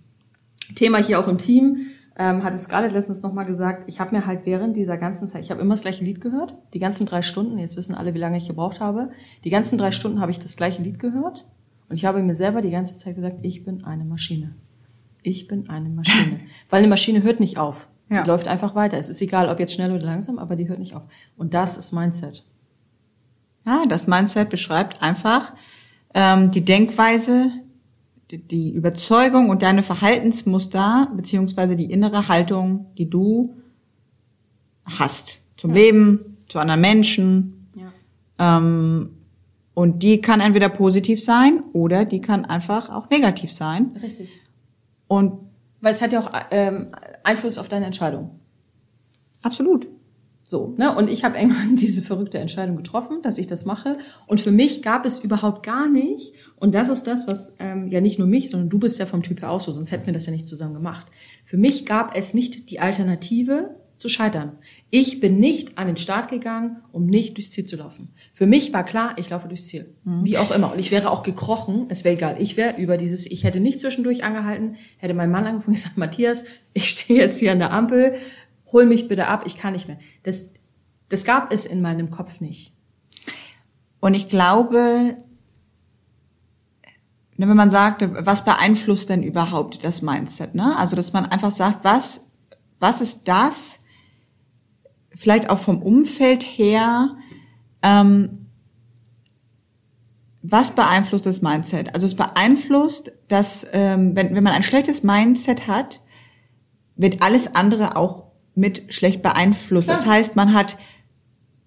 Thema 0.77 1.03
hier 1.03 1.19
auch 1.19 1.27
im 1.27 1.39
Team, 1.39 1.87
ähm, 2.17 2.45
hat 2.45 2.55
es 2.55 2.65
Scarlett 2.65 2.93
letztens 2.93 3.23
nochmal 3.23 3.47
gesagt, 3.47 3.85
ich 3.89 3.99
habe 3.99 4.15
mir 4.15 4.27
halt 4.27 4.43
während 4.45 4.77
dieser 4.77 4.97
ganzen 4.97 5.29
Zeit, 5.29 5.45
ich 5.45 5.51
habe 5.51 5.61
immer 5.61 5.75
das 5.75 5.83
gleiche 5.83 6.05
Lied 6.05 6.21
gehört, 6.21 6.55
die 6.73 6.79
ganzen 6.79 7.05
drei 7.05 7.23
Stunden, 7.23 7.59
jetzt 7.59 7.77
wissen 7.77 7.97
alle, 7.97 8.15
wie 8.15 8.19
lange 8.19 8.39
ich 8.39 8.47
gebraucht 8.47 8.79
habe, 8.79 9.11
die 9.43 9.51
ganzen 9.51 9.77
drei 9.77 9.91
Stunden 9.91 10.21
habe 10.21 10.31
ich 10.31 10.39
das 10.39 10.57
gleiche 10.57 10.83
Lied 10.83 11.01
gehört 11.01 11.45
und 11.89 11.97
ich 11.97 12.05
habe 12.05 12.23
mir 12.23 12.35
selber 12.35 12.61
die 12.61 12.71
ganze 12.71 12.99
Zeit 12.99 13.17
gesagt, 13.17 13.39
ich 13.43 13.65
bin 13.65 13.85
eine 13.85 14.05
Maschine. 14.05 14.55
Ich 15.23 15.49
bin 15.49 15.69
eine 15.69 15.89
Maschine. 15.89 16.41
Weil 16.71 16.81
eine 16.81 16.89
Maschine 16.89 17.23
hört 17.23 17.41
nicht 17.41 17.59
auf. 17.59 17.89
Ja. 18.11 18.23
Die 18.23 18.29
läuft 18.29 18.49
einfach 18.49 18.75
weiter. 18.75 18.99
Es 18.99 19.09
ist 19.09 19.21
egal, 19.21 19.49
ob 19.49 19.59
jetzt 19.59 19.75
schnell 19.75 19.93
oder 19.93 20.05
langsam, 20.05 20.39
aber 20.39 20.57
die 20.57 20.69
hört 20.69 20.79
nicht 20.79 20.95
auf. 20.95 21.05
Und 21.37 21.55
das 21.55 21.77
ist 21.77 21.93
Mindset. 21.93 22.45
Ja, 23.67 23.85
das 23.87 24.07
Mindset 24.07 24.49
beschreibt 24.49 25.03
einfach 25.03 25.53
ähm, 26.15 26.51
die 26.51 26.65
Denkweise, 26.65 27.51
die, 28.31 28.39
die 28.39 28.73
Überzeugung 28.73 29.51
und 29.51 29.63
deine 29.63 29.83
Verhaltensmuster 29.83 31.11
beziehungsweise 31.15 31.77
die 31.77 31.91
innere 31.91 32.29
Haltung, 32.29 32.87
die 32.97 33.11
du 33.11 33.57
hast 34.85 35.41
zum 35.57 35.73
Leben, 35.73 36.39
zu 36.49 36.59
anderen 36.59 36.81
Menschen. 36.81 37.69
Ja. 37.75 38.57
Ähm, 38.59 39.18
und 39.79 40.03
die 40.03 40.21
kann 40.21 40.41
entweder 40.41 40.71
positiv 40.71 41.23
sein 41.23 41.63
oder 41.73 42.05
die 42.05 42.21
kann 42.21 42.45
einfach 42.45 42.91
auch 42.91 43.09
negativ 43.11 43.53
sein. 43.53 43.97
Richtig. 44.03 44.29
Und 45.07 45.35
Weil 45.81 45.93
es 45.93 46.03
hat 46.03 46.13
ja 46.13 46.19
auch 46.19 46.33
ähm, 46.51 46.89
Einfluss 47.23 47.59
auf 47.59 47.69
deine 47.69 47.87
Entscheidung. 47.87 48.41
absolut. 49.41 49.87
So, 50.43 50.75
ne? 50.79 50.97
Und 50.97 51.09
ich 51.09 51.23
habe 51.23 51.39
irgendwann 51.39 51.77
diese 51.77 52.03
verrückte 52.03 52.39
Entscheidung 52.39 52.77
getroffen, 52.77 53.23
dass 53.23 53.39
ich 53.39 53.47
das 53.47 53.67
mache. 53.67 53.99
Und 54.27 54.41
für 54.41 54.51
mich 54.51 54.83
gab 54.83 55.07
es 55.07 55.21
überhaupt 55.21 55.65
gar 55.65 55.89
nicht. 55.89 56.33
Und 56.57 56.75
das 56.75 56.89
ist 56.89 57.07
das, 57.07 57.29
was 57.29 57.55
ähm, 57.61 57.87
ja 57.87 58.01
nicht 58.01 58.19
nur 58.19 58.27
mich, 58.27 58.51
sondern 58.51 58.71
du 58.71 58.81
bist 58.81 58.99
ja 58.99 59.07
vom 59.07 59.23
Typ 59.23 59.43
her 59.43 59.51
auch 59.53 59.61
so, 59.61 59.71
sonst 59.71 59.93
hätten 59.93 60.07
wir 60.07 60.13
das 60.13 60.27
ja 60.27 60.33
nicht 60.33 60.49
zusammen 60.49 60.75
gemacht. 60.75 61.07
Für 61.45 61.57
mich 61.57 61.87
gab 61.87 62.17
es 62.17 62.35
nicht 62.35 62.71
die 62.71 62.81
Alternative 62.81 63.77
zu 63.99 64.09
scheitern. 64.09 64.59
Ich 64.91 65.21
bin 65.21 65.39
nicht 65.39 65.77
an 65.77 65.89
den 65.89 65.97
Start 65.97 66.31
gegangen, 66.31 66.79
um 66.93 67.07
nicht 67.07 67.37
durchs 67.37 67.51
Ziel 67.51 67.65
zu 67.65 67.77
laufen. 67.77 68.11
Für 68.33 68.47
mich 68.47 68.73
war 68.73 68.85
klar, 68.85 69.15
ich 69.17 69.29
laufe 69.31 69.49
durchs 69.49 69.67
Ziel. 69.67 69.95
Wie 70.05 70.39
auch 70.39 70.51
immer. 70.53 70.73
Und 70.73 70.79
ich 70.79 70.91
wäre 70.91 71.11
auch 71.11 71.23
gekrochen, 71.25 71.87
es 71.89 72.05
wäre 72.05 72.15
egal. 72.15 72.37
Ich 72.39 72.57
wäre 72.57 72.81
über 72.81 72.97
dieses, 72.97 73.27
ich 73.27 73.45
hätte 73.45 73.61
nicht 73.61 73.81
zwischendurch 73.81 74.23
angehalten, 74.23 74.77
hätte 74.99 75.15
mein 75.15 75.31
Mann 75.31 75.47
angefangen 75.47 75.75
und 75.75 75.83
gesagt, 75.83 75.99
Matthias, 75.99 76.45
ich 76.73 76.89
stehe 76.89 77.21
jetzt 77.21 77.41
hier 77.41 77.53
an 77.53 77.59
der 77.59 77.73
Ampel, 77.73 78.15
hol 78.73 78.87
mich 78.87 79.09
bitte 79.09 79.27
ab, 79.27 79.43
ich 79.47 79.57
kann 79.57 79.73
nicht 79.73 79.89
mehr. 79.89 79.99
Das, 80.23 80.53
das 81.09 81.25
gab 81.25 81.53
es 81.53 81.67
in 81.67 81.83
meinem 81.83 82.11
Kopf 82.11 82.41
nicht. 82.41 82.73
Und 84.01 84.15
ich 84.15 84.29
glaube, 84.29 85.17
ne, 87.37 87.49
wenn 87.49 87.57
man 87.57 87.71
sagt, 87.71 88.05
was 88.25 88.45
beeinflusst 88.45 89.09
denn 89.09 89.25
überhaupt 89.25 89.83
das 89.83 90.03
Mindset? 90.03 90.55
Ne? 90.55 90.77
Also, 90.77 90.95
dass 90.95 91.13
man 91.13 91.27
einfach 91.27 91.51
sagt, 91.51 91.85
was, 91.85 92.27
was 92.79 93.01
ist 93.01 93.27
das, 93.27 93.81
vielleicht 95.19 95.51
auch 95.51 95.59
vom 95.59 95.83
Umfeld 95.83 96.43
her, 96.43 97.17
ähm, 97.83 98.47
was 100.43 100.71
beeinflusst 100.71 101.27
das 101.27 101.43
Mindset? 101.43 101.95
Also 101.95 102.07
es 102.07 102.15
beeinflusst, 102.15 103.13
dass 103.27 103.67
ähm, 103.73 104.15
wenn, 104.17 104.35
wenn 104.35 104.45
man 104.45 104.55
ein 104.55 104.63
schlechtes 104.63 105.03
Mindset 105.03 105.67
hat, 105.67 106.01
wird 106.97 107.23
alles 107.23 107.55
andere 107.55 107.97
auch 107.97 108.29
mit 108.55 108.93
schlecht 108.93 109.23
beeinflusst. 109.23 109.89
Das 109.89 110.07
heißt, 110.07 110.37
man 110.37 110.53
hat 110.53 110.79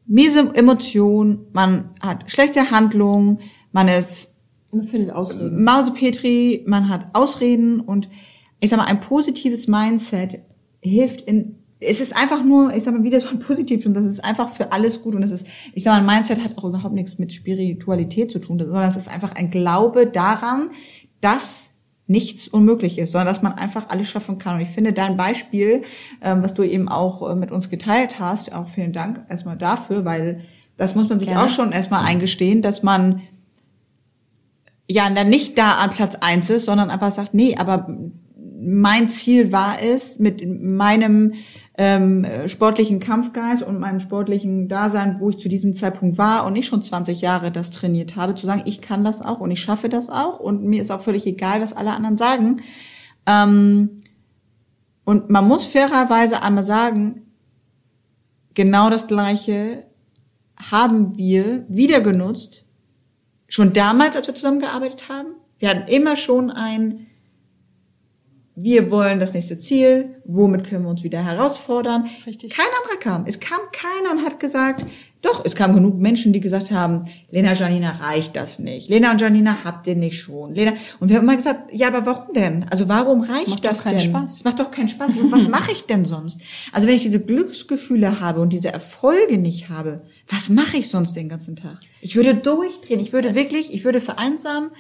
miese 0.05 0.51
Emotionen, 0.53 1.47
man 1.53 1.91
hat 2.01 2.29
schlechte 2.31 2.71
Handlungen, 2.71 3.39
man 3.71 3.87
ist 3.87 4.33
Man 4.71 4.83
findet 4.83 5.11
Ausreden. 5.11 5.63
Mausepetri, 5.63 6.63
man 6.67 6.89
hat 6.89 7.07
Ausreden 7.13 7.81
und 7.81 8.09
ich 8.59 8.69
sag 8.69 8.77
mal, 8.77 8.85
ein 8.85 8.99
positives 8.99 9.67
Mindset 9.67 10.39
hilft 10.81 11.21
in, 11.21 11.60
es 11.83 11.99
ist 11.99 12.15
einfach 12.15 12.43
nur, 12.43 12.73
ich 12.73 12.83
sag 12.83 12.93
mal, 12.93 13.03
wie 13.03 13.09
das 13.09 13.25
von 13.25 13.39
positiv 13.39 13.85
und 13.87 13.95
das 13.95 14.05
ist 14.05 14.23
einfach 14.23 14.53
für 14.53 14.71
alles 14.71 15.01
gut 15.01 15.15
und 15.15 15.23
es 15.23 15.31
ist, 15.31 15.47
ich 15.73 15.83
sag 15.83 15.93
mal, 15.93 15.99
ein 15.99 16.05
Mindset 16.05 16.43
hat 16.43 16.57
auch 16.57 16.63
überhaupt 16.63 16.93
nichts 16.93 17.17
mit 17.17 17.33
Spiritualität 17.33 18.31
zu 18.31 18.39
tun, 18.39 18.59
sondern 18.59 18.87
es 18.87 18.95
ist 18.95 19.09
einfach 19.09 19.33
ein 19.33 19.49
Glaube 19.49 20.05
daran, 20.05 20.69
dass 21.21 21.71
nichts 22.05 22.47
unmöglich 22.47 22.99
ist, 22.99 23.13
sondern 23.13 23.27
dass 23.27 23.41
man 23.41 23.53
einfach 23.53 23.89
alles 23.89 24.09
schaffen 24.09 24.37
kann. 24.37 24.55
Und 24.55 24.61
ich 24.61 24.67
finde 24.67 24.93
dein 24.93 25.17
Beispiel, 25.17 25.83
ähm, 26.21 26.43
was 26.43 26.53
du 26.53 26.61
eben 26.61 26.87
auch 26.87 27.27
äh, 27.27 27.35
mit 27.35 27.51
uns 27.51 27.69
geteilt 27.69 28.19
hast, 28.19 28.53
auch 28.53 28.67
vielen 28.67 28.93
Dank 28.93 29.25
erstmal 29.29 29.57
dafür, 29.57 30.05
weil 30.05 30.41
das 30.77 30.93
muss 30.95 31.09
man 31.09 31.19
sich 31.19 31.29
Gerne. 31.29 31.45
auch 31.45 31.49
schon 31.49 31.71
erstmal 31.71 32.05
eingestehen, 32.05 32.61
dass 32.61 32.83
man 32.83 33.21
ja 34.87 35.09
dann 35.09 35.29
nicht 35.29 35.57
da 35.57 35.75
an 35.75 35.89
Platz 35.89 36.15
eins 36.15 36.49
ist, 36.49 36.65
sondern 36.65 36.89
einfach 36.89 37.11
sagt, 37.11 37.33
nee, 37.33 37.55
aber 37.57 37.87
mein 38.63 39.09
Ziel 39.09 39.51
war 39.51 39.81
es, 39.81 40.19
mit 40.19 40.43
meinem 40.45 41.33
ähm, 41.77 42.25
sportlichen 42.45 42.99
Kampfgeist 42.99 43.63
und 43.63 43.79
meinem 43.79 43.99
sportlichen 43.99 44.67
Dasein, 44.67 45.19
wo 45.19 45.29
ich 45.31 45.39
zu 45.39 45.49
diesem 45.49 45.73
Zeitpunkt 45.73 46.17
war 46.17 46.45
und 46.45 46.55
ich 46.55 46.67
schon 46.67 46.81
20 46.81 47.21
Jahre 47.21 47.51
das 47.51 47.71
trainiert 47.71 48.15
habe, 48.15 48.35
zu 48.35 48.45
sagen, 48.45 48.63
ich 48.65 48.81
kann 48.81 49.03
das 49.03 49.21
auch 49.21 49.39
und 49.39 49.51
ich 49.51 49.61
schaffe 49.61 49.89
das 49.89 50.09
auch 50.09 50.39
und 50.39 50.63
mir 50.63 50.81
ist 50.81 50.91
auch 50.91 51.01
völlig 51.01 51.25
egal, 51.25 51.61
was 51.61 51.73
alle 51.73 51.91
anderen 51.91 52.17
sagen. 52.17 52.61
Ähm, 53.25 54.01
und 55.05 55.29
man 55.29 55.47
muss 55.47 55.65
fairerweise 55.65 56.43
einmal 56.43 56.63
sagen, 56.63 57.23
genau 58.53 58.89
das 58.89 59.07
Gleiche 59.07 59.85
haben 60.71 61.17
wir 61.17 61.65
wieder 61.67 62.01
genutzt, 62.01 62.65
schon 63.47 63.73
damals, 63.73 64.15
als 64.15 64.27
wir 64.27 64.35
zusammengearbeitet 64.35 65.09
haben. 65.09 65.29
Wir 65.57 65.69
hatten 65.69 65.91
immer 65.91 66.15
schon 66.15 66.51
ein 66.51 67.07
wir 68.63 68.91
wollen 68.91 69.19
das 69.19 69.33
nächste 69.33 69.57
Ziel, 69.57 70.15
womit 70.25 70.63
können 70.63 70.83
wir 70.83 70.89
uns 70.89 71.03
wieder 71.03 71.23
herausfordern. 71.23 72.09
Richtig. 72.25 72.51
Kein 72.53 72.65
anderer 72.81 72.99
kam. 72.99 73.25
Es 73.25 73.39
kam 73.39 73.59
keiner 73.71 74.11
und 74.17 74.25
hat 74.25 74.39
gesagt, 74.39 74.85
doch, 75.21 75.45
es 75.45 75.55
kamen 75.55 75.75
genug 75.75 75.99
Menschen, 75.99 76.33
die 76.33 76.39
gesagt 76.39 76.71
haben, 76.71 77.03
Lena 77.29 77.53
Janina 77.53 77.91
reicht 77.91 78.35
das 78.35 78.57
nicht. 78.57 78.89
Lena 78.89 79.11
und 79.11 79.21
Janina 79.21 79.59
habt 79.63 79.85
ihr 79.85 79.95
nicht 79.95 80.19
schon. 80.19 80.55
Lena 80.55 80.73
und 80.99 81.09
wir 81.09 81.17
haben 81.17 81.23
immer 81.23 81.35
gesagt, 81.35 81.71
ja, 81.71 81.89
aber 81.89 82.05
warum 82.05 82.33
denn? 82.33 82.65
Also 82.71 82.89
warum 82.89 83.21
reicht 83.21 83.49
macht 83.49 83.65
das 83.65 83.79
doch 83.79 83.83
keinen 83.85 83.99
denn? 83.99 84.09
Spaß. 84.09 84.35
Es 84.37 84.43
macht 84.43 84.59
doch 84.59 84.71
keinen 84.71 84.87
Spaß. 84.87 85.11
Und 85.21 85.31
was 85.31 85.47
mache 85.47 85.71
ich 85.71 85.85
denn 85.85 86.05
sonst? 86.05 86.39
Also 86.71 86.87
wenn 86.87 86.95
ich 86.95 87.03
diese 87.03 87.19
Glücksgefühle 87.19 88.19
habe 88.19 88.41
und 88.41 88.51
diese 88.51 88.73
Erfolge 88.73 89.37
nicht 89.37 89.69
habe, 89.69 90.01
was 90.27 90.49
mache 90.49 90.77
ich 90.77 90.89
sonst 90.89 91.15
den 91.15 91.29
ganzen 91.29 91.55
Tag? 91.55 91.77
Ich 92.01 92.15
würde 92.15 92.33
durchdrehen. 92.33 92.99
Ich 92.99 93.13
würde 93.13 93.35
wirklich, 93.35 93.73
ich 93.73 93.83
würde 93.83 94.01
vereinsamen 94.01 94.71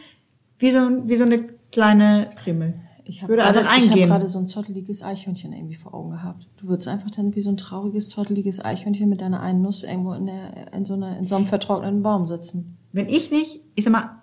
wie 0.57 0.71
so, 0.71 0.79
wie 1.05 1.15
so 1.15 1.25
eine 1.25 1.45
kleine 1.71 2.29
Primel. 2.41 2.75
Ich 3.05 3.21
habe 3.23 3.35
gerade, 3.35 3.59
ich 3.59 3.89
hab 3.89 3.97
gerade 3.97 4.27
so 4.27 4.39
ein 4.39 4.47
zotteliges 4.47 5.03
Eichhörnchen 5.03 5.53
irgendwie 5.53 5.75
vor 5.75 5.93
Augen 5.93 6.11
gehabt. 6.11 6.47
Du 6.57 6.67
würdest 6.67 6.87
einfach 6.87 7.11
dann 7.11 7.35
wie 7.35 7.41
so 7.41 7.49
ein 7.49 7.57
trauriges, 7.57 8.09
zotteliges 8.09 8.63
Eichhörnchen 8.63 9.09
mit 9.09 9.21
deiner 9.21 9.41
einen 9.41 9.61
Nuss 9.61 9.83
irgendwo 9.83 10.13
in, 10.13 10.25
der, 10.27 10.73
in, 10.73 10.85
so, 10.85 10.93
einer, 10.93 11.17
in 11.17 11.25
so 11.25 11.35
einem 11.35 11.45
vertrockneten 11.45 12.03
Baum 12.03 12.25
sitzen. 12.25 12.77
Wenn 12.91 13.07
ich 13.07 13.31
nicht, 13.31 13.61
ich 13.75 13.83
sag 13.83 13.91
mal, 13.91 14.21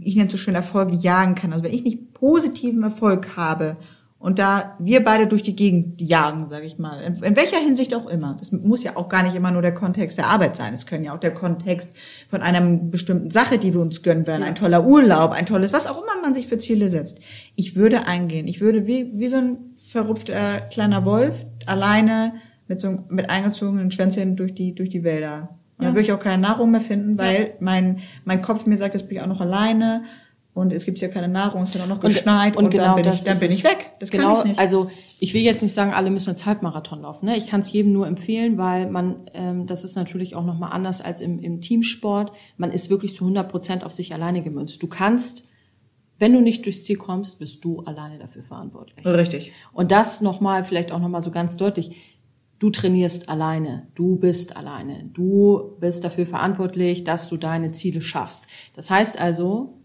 ich 0.00 0.16
nenne 0.16 0.26
es 0.26 0.32
so 0.32 0.38
schön 0.38 0.54
Erfolge 0.54 0.94
jagen 0.94 1.34
kann, 1.34 1.52
also 1.52 1.64
wenn 1.64 1.72
ich 1.72 1.84
nicht 1.84 2.14
positiven 2.14 2.82
Erfolg 2.82 3.36
habe 3.36 3.76
und 4.22 4.38
da 4.38 4.76
wir 4.78 5.02
beide 5.02 5.26
durch 5.26 5.42
die 5.42 5.56
Gegend 5.56 6.00
jagen, 6.00 6.48
sage 6.48 6.64
ich 6.64 6.78
mal, 6.78 7.02
in, 7.02 7.20
in, 7.24 7.34
welcher 7.34 7.58
Hinsicht 7.58 7.92
auch 7.92 8.06
immer. 8.06 8.36
Das 8.38 8.52
muss 8.52 8.84
ja 8.84 8.96
auch 8.96 9.08
gar 9.08 9.24
nicht 9.24 9.34
immer 9.34 9.50
nur 9.50 9.62
der 9.62 9.74
Kontext 9.74 10.16
der 10.16 10.28
Arbeit 10.28 10.54
sein. 10.54 10.72
Es 10.72 10.86
können 10.86 11.02
ja 11.02 11.12
auch 11.12 11.18
der 11.18 11.34
Kontext 11.34 11.90
von 12.28 12.40
einer 12.40 12.60
bestimmten 12.60 13.30
Sache, 13.30 13.58
die 13.58 13.74
wir 13.74 13.80
uns 13.80 14.04
gönnen 14.04 14.28
werden, 14.28 14.42
ja. 14.42 14.46
ein 14.46 14.54
toller 14.54 14.86
Urlaub, 14.86 15.32
ein 15.32 15.44
tolles, 15.44 15.72
was 15.72 15.88
auch 15.88 16.00
immer 16.00 16.22
man 16.22 16.34
sich 16.34 16.46
für 16.46 16.56
Ziele 16.56 16.88
setzt. 16.88 17.18
Ich 17.56 17.74
würde 17.74 18.06
eingehen. 18.06 18.46
Ich 18.46 18.60
würde 18.60 18.86
wie, 18.86 19.10
wie 19.12 19.28
so 19.28 19.38
ein 19.38 19.56
verrupfter 19.76 20.60
kleiner 20.70 21.04
Wolf 21.04 21.44
alleine 21.66 22.34
mit 22.68 22.80
so 22.80 23.02
mit 23.08 23.28
eingezogenen 23.28 23.90
Schwänzchen 23.90 24.36
durch 24.36 24.54
die 24.54 24.72
durch 24.72 24.88
die 24.88 25.02
Wälder. 25.02 25.58
Und 25.78 25.82
ja. 25.82 25.86
dann 25.86 25.94
würde 25.94 26.02
ich 26.02 26.12
auch 26.12 26.20
keine 26.20 26.40
Nahrung 26.40 26.70
mehr 26.70 26.80
finden, 26.80 27.18
weil 27.18 27.40
ja. 27.40 27.46
mein 27.58 27.98
mein 28.24 28.40
Kopf 28.40 28.66
mir 28.66 28.78
sagt, 28.78 28.94
jetzt 28.94 29.08
bin 29.08 29.16
ich 29.16 29.22
auch 29.24 29.26
noch 29.26 29.40
alleine 29.40 30.04
und 30.54 30.72
es 30.72 30.84
gibt 30.84 31.00
ja 31.00 31.08
keine 31.08 31.28
Nahrung, 31.28 31.62
es 31.62 31.74
hat 31.74 31.80
auch 31.80 31.86
noch 31.86 32.00
geschneit 32.00 32.56
und, 32.56 32.58
und, 32.58 32.64
und 32.66 32.70
genau 32.72 32.94
dann, 32.96 33.02
bin, 33.02 33.12
ich, 33.12 33.24
dann 33.24 33.40
bin 33.40 33.50
ich 33.50 33.64
weg. 33.64 33.92
Das 34.00 34.10
genau, 34.10 34.36
kann 34.36 34.38
ich 34.40 34.44
nicht. 34.50 34.60
Also 34.60 34.90
ich 35.18 35.32
will 35.32 35.40
jetzt 35.40 35.62
nicht 35.62 35.72
sagen, 35.72 35.94
alle 35.94 36.10
müssen 36.10 36.28
einen 36.28 36.44
Halbmarathon 36.44 37.00
laufen. 37.00 37.24
Ne? 37.26 37.38
Ich 37.38 37.46
kann 37.46 37.60
es 37.60 37.72
jedem 37.72 37.92
nur 37.92 38.06
empfehlen, 38.06 38.58
weil 38.58 38.90
man, 38.90 39.30
ähm, 39.32 39.66
das 39.66 39.82
ist 39.82 39.96
natürlich 39.96 40.36
auch 40.36 40.44
nochmal 40.44 40.72
anders 40.72 41.00
als 41.00 41.22
im, 41.22 41.38
im 41.38 41.62
Teamsport. 41.62 42.32
Man 42.58 42.70
ist 42.70 42.90
wirklich 42.90 43.14
zu 43.14 43.24
100 43.24 43.48
Prozent 43.50 43.82
auf 43.82 43.94
sich 43.94 44.12
alleine 44.12 44.42
gemünzt. 44.42 44.82
Du 44.82 44.88
kannst, 44.88 45.48
wenn 46.18 46.34
du 46.34 46.40
nicht 46.42 46.66
durchs 46.66 46.84
Ziel 46.84 46.96
kommst, 46.96 47.38
bist 47.38 47.64
du 47.64 47.80
alleine 47.80 48.18
dafür 48.18 48.42
verantwortlich. 48.42 49.06
Richtig. 49.06 49.52
Und 49.72 49.90
das 49.90 50.20
nochmal, 50.20 50.64
vielleicht 50.64 50.92
auch 50.92 51.00
nochmal 51.00 51.22
so 51.22 51.30
ganz 51.30 51.56
deutlich. 51.56 51.96
Du 52.58 52.68
trainierst 52.68 53.30
alleine, 53.30 53.88
du 53.94 54.16
bist 54.16 54.54
alleine, 54.54 55.08
du 55.14 55.76
bist 55.80 56.04
dafür 56.04 56.26
verantwortlich, 56.26 57.04
dass 57.04 57.30
du 57.30 57.38
deine 57.38 57.72
Ziele 57.72 58.02
schaffst. 58.02 58.48
Das 58.76 58.90
heißt 58.90 59.18
also, 59.18 59.81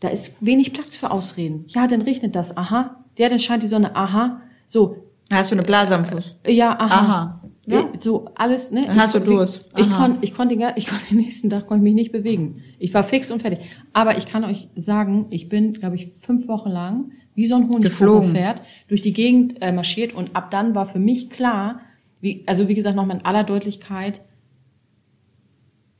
da 0.00 0.08
ist 0.08 0.44
wenig 0.44 0.72
Platz 0.72 0.96
für 0.96 1.10
Ausreden. 1.10 1.64
Ja, 1.68 1.86
dann 1.86 2.02
regnet 2.02 2.34
das. 2.34 2.56
Aha. 2.56 3.04
Ja, 3.18 3.28
dann 3.28 3.38
scheint 3.38 3.62
die 3.62 3.68
Sonne. 3.68 3.94
Aha. 3.96 4.42
So. 4.66 5.04
Hast 5.32 5.50
du 5.50 5.56
eine 5.56 5.64
Blase 5.64 5.94
am 5.94 6.04
Fuß? 6.04 6.36
Äh, 6.44 6.52
ja, 6.52 6.78
aha. 6.78 6.94
aha. 6.94 7.40
Ja. 7.66 7.84
So 7.98 8.28
alles, 8.36 8.70
ne? 8.70 8.84
Dann 8.86 9.00
hast 9.00 9.16
ich, 9.16 9.22
du 9.22 9.32
Durst. 9.32 9.70
Ich, 9.76 9.90
konnte 9.90 10.18
ich 10.20 10.34
konnte 10.34 10.56
den, 10.56 10.68
ich 10.76 10.86
konnte 10.86 11.08
den 11.08 11.18
nächsten 11.18 11.50
Tag 11.50 11.66
konnte 11.66 11.78
ich 11.80 11.82
mich 11.82 11.94
nicht 11.94 12.12
bewegen. 12.12 12.62
Ich 12.78 12.94
war 12.94 13.02
fix 13.02 13.32
und 13.32 13.42
fertig. 13.42 13.58
Aber 13.92 14.16
ich 14.16 14.26
kann 14.26 14.44
euch 14.44 14.68
sagen, 14.76 15.26
ich 15.30 15.48
bin, 15.48 15.72
glaube 15.72 15.96
ich, 15.96 16.12
fünf 16.20 16.46
Wochen 16.46 16.70
lang 16.70 17.10
wie 17.34 17.46
so 17.46 17.56
ein 17.56 17.68
Honigflugpferd 17.68 18.62
durch 18.88 19.02
die 19.02 19.12
Gegend 19.12 19.60
äh, 19.60 19.72
marschiert 19.72 20.14
und 20.14 20.34
ab 20.34 20.50
dann 20.50 20.74
war 20.74 20.86
für 20.86 21.00
mich 21.00 21.28
klar, 21.28 21.80
wie, 22.20 22.44
also 22.46 22.68
wie 22.68 22.74
gesagt, 22.74 22.96
nochmal 22.96 23.18
in 23.18 23.24
aller 23.24 23.44
Deutlichkeit, 23.44 24.22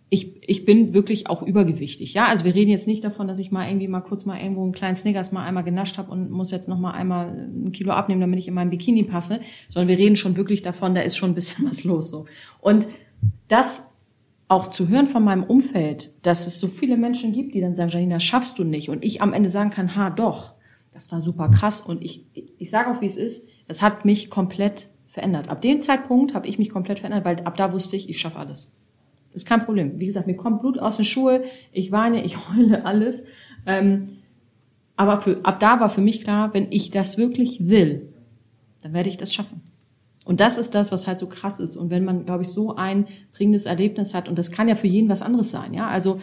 ich, 0.09 0.49
ich 0.49 0.65
bin 0.65 0.95
wirklich 0.95 1.29
auch 1.29 1.43
übergewichtig. 1.43 2.15
Ja, 2.15 2.27
also 2.27 2.45
wir 2.45 2.55
reden 2.55 2.71
jetzt 2.71 2.87
nicht 2.87 3.03
davon, 3.03 3.27
dass 3.27 3.41
ich 3.41 3.51
mal 3.51 3.69
irgendwie 3.69 3.89
mal 3.89 4.03
kurz 4.03 4.25
mal 4.25 4.39
irgendwo 4.39 4.63
einen 4.63 4.73
kleinen 4.73 4.95
Snickers 4.95 5.33
mal 5.33 5.45
einmal 5.45 5.65
genascht 5.65 5.99
habe 5.99 6.13
und 6.13 6.31
muss 6.31 6.53
jetzt 6.53 6.69
noch 6.69 6.79
mal 6.79 6.93
einmal 6.93 7.49
ein 7.49 7.73
Kilo 7.73 7.93
abnehmen, 7.93 8.21
damit 8.21 8.39
ich 8.39 8.47
in 8.47 8.55
meinem 8.55 8.71
Bikini 8.71 9.03
passe, 9.03 9.41
sondern 9.69 9.89
wir 9.89 9.99
reden 9.99 10.15
schon 10.15 10.37
wirklich 10.37 10.63
davon, 10.63 10.95
da 10.95 11.01
ist 11.01 11.17
schon 11.17 11.31
ein 11.31 11.35
bisschen 11.35 11.67
was 11.69 11.83
los 11.83 12.11
so. 12.11 12.27
Und 12.61 12.87
das 13.49 13.89
auch 14.49 14.69
zu 14.69 14.89
hören 14.89 15.07
von 15.07 15.25
meinem 15.25 15.43
Umfeld, 15.43 16.13
dass 16.23 16.47
es 16.47 16.61
so 16.61 16.69
viele 16.69 16.97
Menschen 16.97 17.33
gibt, 17.33 17.55
die 17.55 17.61
dann 17.61 17.75
sagen, 17.75 17.91
Janina, 17.91 18.21
schaffst 18.21 18.61
du 18.61 18.65
nicht 18.65 18.91
und 18.91 19.05
ich 19.05 19.23
am 19.23 19.33
Ende 19.33 19.49
sagen 19.49 19.71
kann, 19.71 19.97
ha, 19.97 20.11
doch. 20.11 20.55
Das 20.93 21.11
war 21.13 21.21
super 21.21 21.51
krass 21.51 21.83
und 21.83 22.03
ich 22.03 22.25
ich 22.59 22.71
sage 22.71 22.91
auch, 22.91 23.03
wie 23.03 23.07
es 23.07 23.19
ist, 23.19 23.49
es 23.69 23.83
hat 23.83 24.05
mich 24.05 24.31
komplett 24.31 24.89
verändert. 25.07 25.49
Ab 25.49 25.61
dem 25.61 25.83
Zeitpunkt 25.83 26.33
habe 26.33 26.47
ich 26.47 26.59
mich 26.59 26.71
komplett 26.71 27.01
verändert, 27.01 27.25
weil 27.25 27.41
ab 27.41 27.57
da 27.57 27.73
wusste 27.73 27.97
ich, 27.97 28.09
ich 28.09 28.19
schaffe 28.19 28.39
alles. 28.39 28.73
Ist 29.37 29.47
kein 29.47 29.67
Problem. 29.67 30.01
Wie 30.01 30.07
gesagt, 30.07 30.27
mir 30.27 30.35
kommt 30.35 30.63
Blut 30.63 30.79
aus 30.79 30.97
den 30.97 31.05
Schuhe, 31.05 31.45
ich 31.71 31.93
weine, 31.93 32.25
ich 32.25 32.37
heule 32.49 32.87
alles. 32.87 33.27
Ähm, 33.67 34.17
aber 34.97 35.21
für, 35.21 35.45
ab 35.45 35.61
da 35.61 35.79
war 35.79 35.91
für 35.91 36.01
mich 36.01 36.23
klar, 36.23 36.55
wenn 36.55 36.69
ich 36.71 36.91
das 36.91 37.19
wirklich 37.19 37.69
will, 37.69 38.09
dann 38.81 38.95
werde 38.95 39.11
ich 39.11 39.19
das 39.19 39.35
schaffen. 39.35 39.61
Und 40.25 40.41
das 40.41 40.57
ist 40.57 40.75
das, 40.75 40.91
was 40.91 41.07
halt 41.07 41.19
so 41.19 41.27
krass 41.27 41.61
ist. 41.61 41.77
Und 41.77 41.91
wenn 41.91 42.03
man, 42.03 42.25
glaube 42.25 42.43
ich, 42.45 42.49
so 42.49 42.77
ein 42.77 43.07
bringendes 43.35 43.67
Erlebnis 43.67 44.15
hat, 44.15 44.27
und 44.27 44.39
das 44.39 44.51
kann 44.51 44.69
ja 44.69 44.75
für 44.75 44.87
jeden 44.87 45.11
was 45.11 45.21
anderes 45.21 45.51
sein, 45.51 45.75
ja, 45.75 45.87
also 45.87 46.19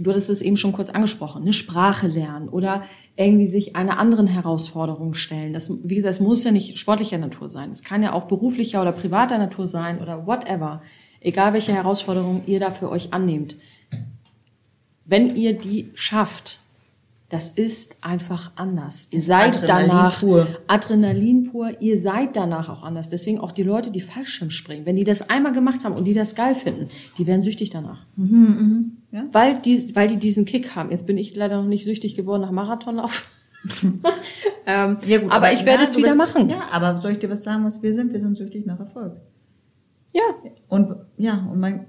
du 0.00 0.10
hattest 0.10 0.30
es 0.30 0.42
eben 0.42 0.56
schon 0.56 0.72
kurz 0.72 0.90
angesprochen, 0.90 1.42
eine 1.42 1.52
Sprache 1.52 2.08
lernen 2.08 2.48
oder 2.48 2.82
irgendwie 3.14 3.46
sich 3.46 3.76
einer 3.76 4.00
anderen 4.00 4.26
Herausforderung 4.26 5.14
stellen. 5.14 5.52
Das, 5.52 5.70
wie 5.84 5.94
gesagt, 5.94 6.16
es 6.16 6.20
muss 6.20 6.42
ja 6.42 6.50
nicht 6.50 6.76
sportlicher 6.76 7.18
Natur 7.18 7.48
sein. 7.48 7.70
Es 7.70 7.84
kann 7.84 8.02
ja 8.02 8.12
auch 8.12 8.24
beruflicher 8.24 8.82
oder 8.82 8.90
privater 8.90 9.38
Natur 9.38 9.68
sein 9.68 10.02
oder 10.02 10.26
whatever 10.26 10.82
egal 11.24 11.52
welche 11.52 11.72
Herausforderungen 11.72 12.42
ihr 12.46 12.60
da 12.60 12.70
für 12.70 12.90
euch 12.90 13.12
annehmt, 13.12 13.56
wenn 15.04 15.34
ihr 15.34 15.58
die 15.58 15.90
schafft, 15.94 16.60
das 17.30 17.50
ist 17.50 17.96
einfach 18.00 18.52
anders. 18.54 19.08
Ihr 19.10 19.20
seid 19.20 19.56
Adrenalin 19.56 19.88
danach 19.88 20.20
pur. 20.20 20.46
Adrenalin 20.68 21.50
pur, 21.50 21.80
ihr 21.80 22.00
seid 22.00 22.36
danach 22.36 22.68
auch 22.68 22.82
anders. 22.84 23.08
Deswegen 23.08 23.40
auch 23.40 23.50
die 23.50 23.64
Leute, 23.64 23.90
die 23.90 24.00
Fallschirm 24.00 24.50
springen, 24.50 24.86
wenn 24.86 24.94
die 24.94 25.04
das 25.04 25.28
einmal 25.30 25.52
gemacht 25.52 25.84
haben 25.84 25.96
und 25.96 26.04
die 26.04 26.14
das 26.14 26.36
geil 26.36 26.54
finden, 26.54 26.88
die 27.18 27.26
werden 27.26 27.42
süchtig 27.42 27.70
danach. 27.70 28.06
Mhm, 28.14 28.92
mh. 29.10 29.18
ja? 29.18 29.24
weil, 29.32 29.58
die, 29.58 29.96
weil 29.96 30.08
die 30.08 30.18
diesen 30.18 30.44
Kick 30.44 30.76
haben. 30.76 30.90
Jetzt 30.90 31.06
bin 31.06 31.18
ich 31.18 31.34
leider 31.34 31.60
noch 31.60 31.68
nicht 31.68 31.84
süchtig 31.84 32.14
geworden 32.14 32.42
nach 32.42 32.52
Marathonlauf. 32.52 33.28
ähm, 34.66 34.98
ja 35.06 35.18
gut, 35.18 35.32
aber, 35.32 35.46
aber, 35.46 35.52
ich 35.52 35.64
werde 35.64 35.82
es 35.82 35.96
wieder 35.96 36.14
machen. 36.14 36.50
Ja, 36.50 36.68
aber 36.70 36.98
soll 36.98 37.12
ich 37.12 37.18
dir 37.18 37.30
was 37.30 37.42
sagen, 37.42 37.64
was 37.64 37.82
wir 37.82 37.94
sind? 37.94 38.12
Wir 38.12 38.20
sind 38.20 38.36
süchtig 38.36 38.66
nach 38.66 38.78
Erfolg. 38.78 39.16
Ja. 40.14 40.22
Und 40.68 40.94
ja, 41.16 41.46
und 41.50 41.60
man, 41.60 41.86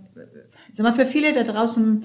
sag 0.71 0.83
mal, 0.83 0.93
für 0.93 1.05
viele 1.05 1.31
da 1.31 1.43
draußen, 1.43 2.03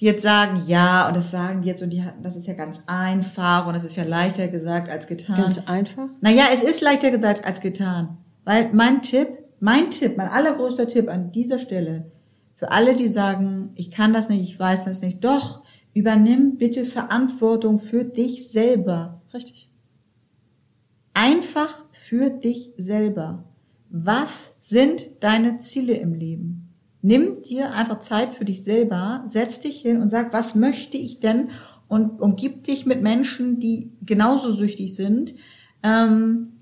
die 0.00 0.04
jetzt 0.04 0.22
sagen, 0.22 0.62
ja, 0.66 1.06
und 1.08 1.16
das 1.16 1.30
sagen 1.30 1.62
die 1.62 1.68
jetzt, 1.68 1.82
und 1.82 1.90
die 1.90 2.02
hatten, 2.02 2.22
das 2.22 2.36
ist 2.36 2.46
ja 2.46 2.54
ganz 2.54 2.84
einfach 2.86 3.66
und 3.66 3.74
das 3.74 3.84
ist 3.84 3.96
ja 3.96 4.04
leichter 4.04 4.48
gesagt 4.48 4.90
als 4.90 5.06
getan. 5.06 5.36
Ganz 5.36 5.66
einfach? 5.66 6.08
Naja, 6.20 6.44
es 6.52 6.62
ist 6.62 6.80
leichter 6.80 7.10
gesagt 7.10 7.44
als 7.44 7.60
getan. 7.60 8.18
Weil 8.44 8.70
mein 8.72 9.02
Tipp, 9.02 9.28
mein 9.60 9.90
Tipp, 9.90 10.16
mein 10.16 10.28
allergrößter 10.28 10.88
Tipp 10.88 11.08
an 11.08 11.30
dieser 11.32 11.58
Stelle, 11.58 12.10
für 12.54 12.72
alle, 12.72 12.94
die 12.94 13.08
sagen, 13.08 13.70
ich 13.74 13.90
kann 13.90 14.12
das 14.12 14.28
nicht, 14.28 14.42
ich 14.42 14.58
weiß 14.58 14.84
das 14.84 15.02
nicht, 15.02 15.24
doch, 15.24 15.62
übernimm 15.94 16.56
bitte 16.56 16.84
Verantwortung 16.84 17.78
für 17.78 18.04
dich 18.04 18.50
selber. 18.50 19.22
Richtig. 19.32 19.70
Einfach 21.14 21.84
für 21.92 22.30
dich 22.30 22.72
selber. 22.76 23.44
Was 23.90 24.54
sind 24.60 25.08
deine 25.18 25.58
Ziele 25.58 25.94
im 25.94 26.14
Leben? 26.14 26.68
Nimm 27.02 27.42
dir 27.42 27.72
einfach 27.72 27.98
Zeit 27.98 28.32
für 28.32 28.44
dich 28.44 28.62
selber, 28.62 29.22
setz 29.26 29.60
dich 29.60 29.80
hin 29.80 30.00
und 30.00 30.08
sag, 30.10 30.32
was 30.32 30.54
möchte 30.54 30.96
ich 30.96 31.18
denn 31.18 31.50
und 31.88 32.20
umgib 32.20 32.62
dich 32.62 32.86
mit 32.86 33.02
Menschen, 33.02 33.58
die 33.58 33.90
genauso 34.02 34.52
süchtig 34.52 34.94
sind. 34.94 35.34
Ähm, 35.82 36.59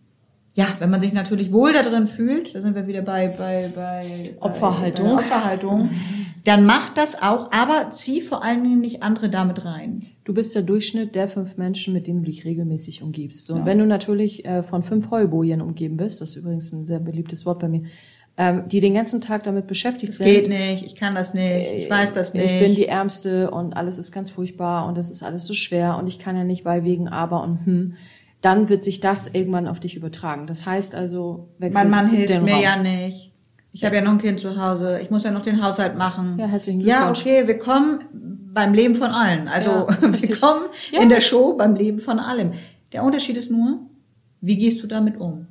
ja, 0.59 0.67
wenn 0.81 0.91
man 0.91 1.01
sich 1.01 1.13
natürlich 1.13 1.53
wohl 1.53 1.73
da 1.73 1.83
drin 1.83 2.09
fühlt, 2.09 2.53
da 2.53 2.61
sind 2.61 2.75
wir 2.75 2.89
wieder 2.89 3.03
bei, 3.03 3.29
bei, 3.29 3.71
bei 3.73 4.35
Opferhaltung. 4.41 5.07
Bei, 5.07 5.13
bei 5.13 5.19
Opferhaltung, 5.21 5.91
dann 6.43 6.67
mach 6.67 6.93
das 6.93 7.23
auch, 7.23 7.53
aber 7.53 7.93
zieh 7.93 8.21
vor 8.21 8.43
allen 8.43 8.65
Dingen 8.65 8.81
nicht 8.81 9.05
andere 9.05 9.31
damit 9.31 9.65
rein. 9.65 10.03
Du 10.25 10.35
bist 10.35 10.57
der 10.57 10.63
Durchschnitt 10.63 11.15
der 11.15 11.29
fünf 11.29 11.59
Menschen, 11.59 11.95
mit 11.95 12.09
denen 12.09 12.25
du 12.25 12.27
dich 12.29 12.45
regelmäßig 12.45 13.05
umgibst. 13.05 13.53
Und 13.53 13.59
ja. 13.61 13.67
wenn 13.67 13.79
du 13.79 13.87
natürlich 13.87 14.47
äh, 14.47 14.65
von 14.65 14.83
fünf 14.83 15.13
Heubojen 15.13 15.61
umgeben 15.61 15.97
bist, 15.97 16.21
das 16.21 16.31
ist 16.31 16.37
übrigens 16.37 16.73
ein 16.73 16.85
sehr 16.85 16.99
beliebtes 16.99 17.47
Wort 17.47 17.61
bei 17.61 17.69
mir, 17.69 17.83
ähm, 18.37 18.65
die 18.67 18.81
den 18.81 18.95
ganzen 18.95 19.21
Tag 19.21 19.45
damit 19.45 19.69
beschäftigt 19.69 20.11
das 20.11 20.19
sind. 20.19 20.27
Geht 20.27 20.49
nicht, 20.49 20.85
ich 20.85 20.97
kann 20.97 21.15
das 21.15 21.35
nicht, 21.35 21.73
ich 21.73 21.89
weiß 21.89 22.15
das 22.15 22.35
nicht. 22.35 22.51
Ich 22.51 22.59
bin 22.59 22.75
die 22.75 22.87
Ärmste 22.89 23.53
und 23.53 23.77
alles 23.77 23.97
ist 23.97 24.11
ganz 24.11 24.31
furchtbar 24.31 24.89
und 24.89 24.99
das 24.99 25.13
ist 25.13 25.23
alles 25.23 25.45
so 25.45 25.55
schwer 25.55 25.97
und 25.99 26.09
ich 26.09 26.19
kann 26.19 26.37
ja 26.37 26.43
nicht, 26.43 26.65
weil 26.65 26.83
wegen 26.83 27.07
aber 27.07 27.45
und 27.45 27.65
hm. 27.65 27.95
Dann 28.41 28.69
wird 28.69 28.85
sich 28.85 29.01
das 29.01 29.29
irgendwann 29.35 29.67
auf 29.67 29.81
dich 29.81 29.97
übertragen. 29.97 30.47
Das 30.47 30.65
heißt 30.65 30.95
also, 30.95 31.49
mein 31.59 31.91
Mann 31.91 32.09
hilft 32.09 32.41
mir 32.43 32.53
Raum. 32.53 32.63
ja 32.63 32.77
nicht. 32.77 33.33
Ich 33.73 33.85
habe 33.85 33.97
ja 33.97 34.03
noch 34.03 34.13
ein 34.13 34.19
Kind 34.19 34.41
zu 34.41 34.57
Hause. 34.61 35.01
Ich 35.01 35.11
muss 35.11 35.25
ja 35.25 35.31
noch 35.31 35.43
den 35.43 35.63
Haushalt 35.63 35.97
machen. 35.97 36.39
Ja, 36.39 36.47
herzlichen 36.47 36.81
Glückwunsch. 36.83 37.25
Ja, 37.25 37.33
okay, 37.33 37.47
wir 37.47 37.59
kommen 37.59 38.01
beim 38.55 38.73
Leben 38.73 38.95
von 38.95 39.11
allen. 39.11 39.49
Also 39.49 39.71
ja, 39.71 39.89
wir 40.01 40.37
kommen 40.37 40.63
ja. 40.91 41.03
in 41.03 41.09
der 41.09 41.21
Show 41.21 41.55
beim 41.55 41.75
Leben 41.75 41.99
von 41.99 42.19
allem. 42.19 42.53
Der 42.93 43.03
Unterschied 43.03 43.37
ist 43.37 43.51
nur, 43.51 43.81
wie 44.41 44.57
gehst 44.57 44.83
du 44.83 44.87
damit 44.87 45.21
um? 45.21 45.48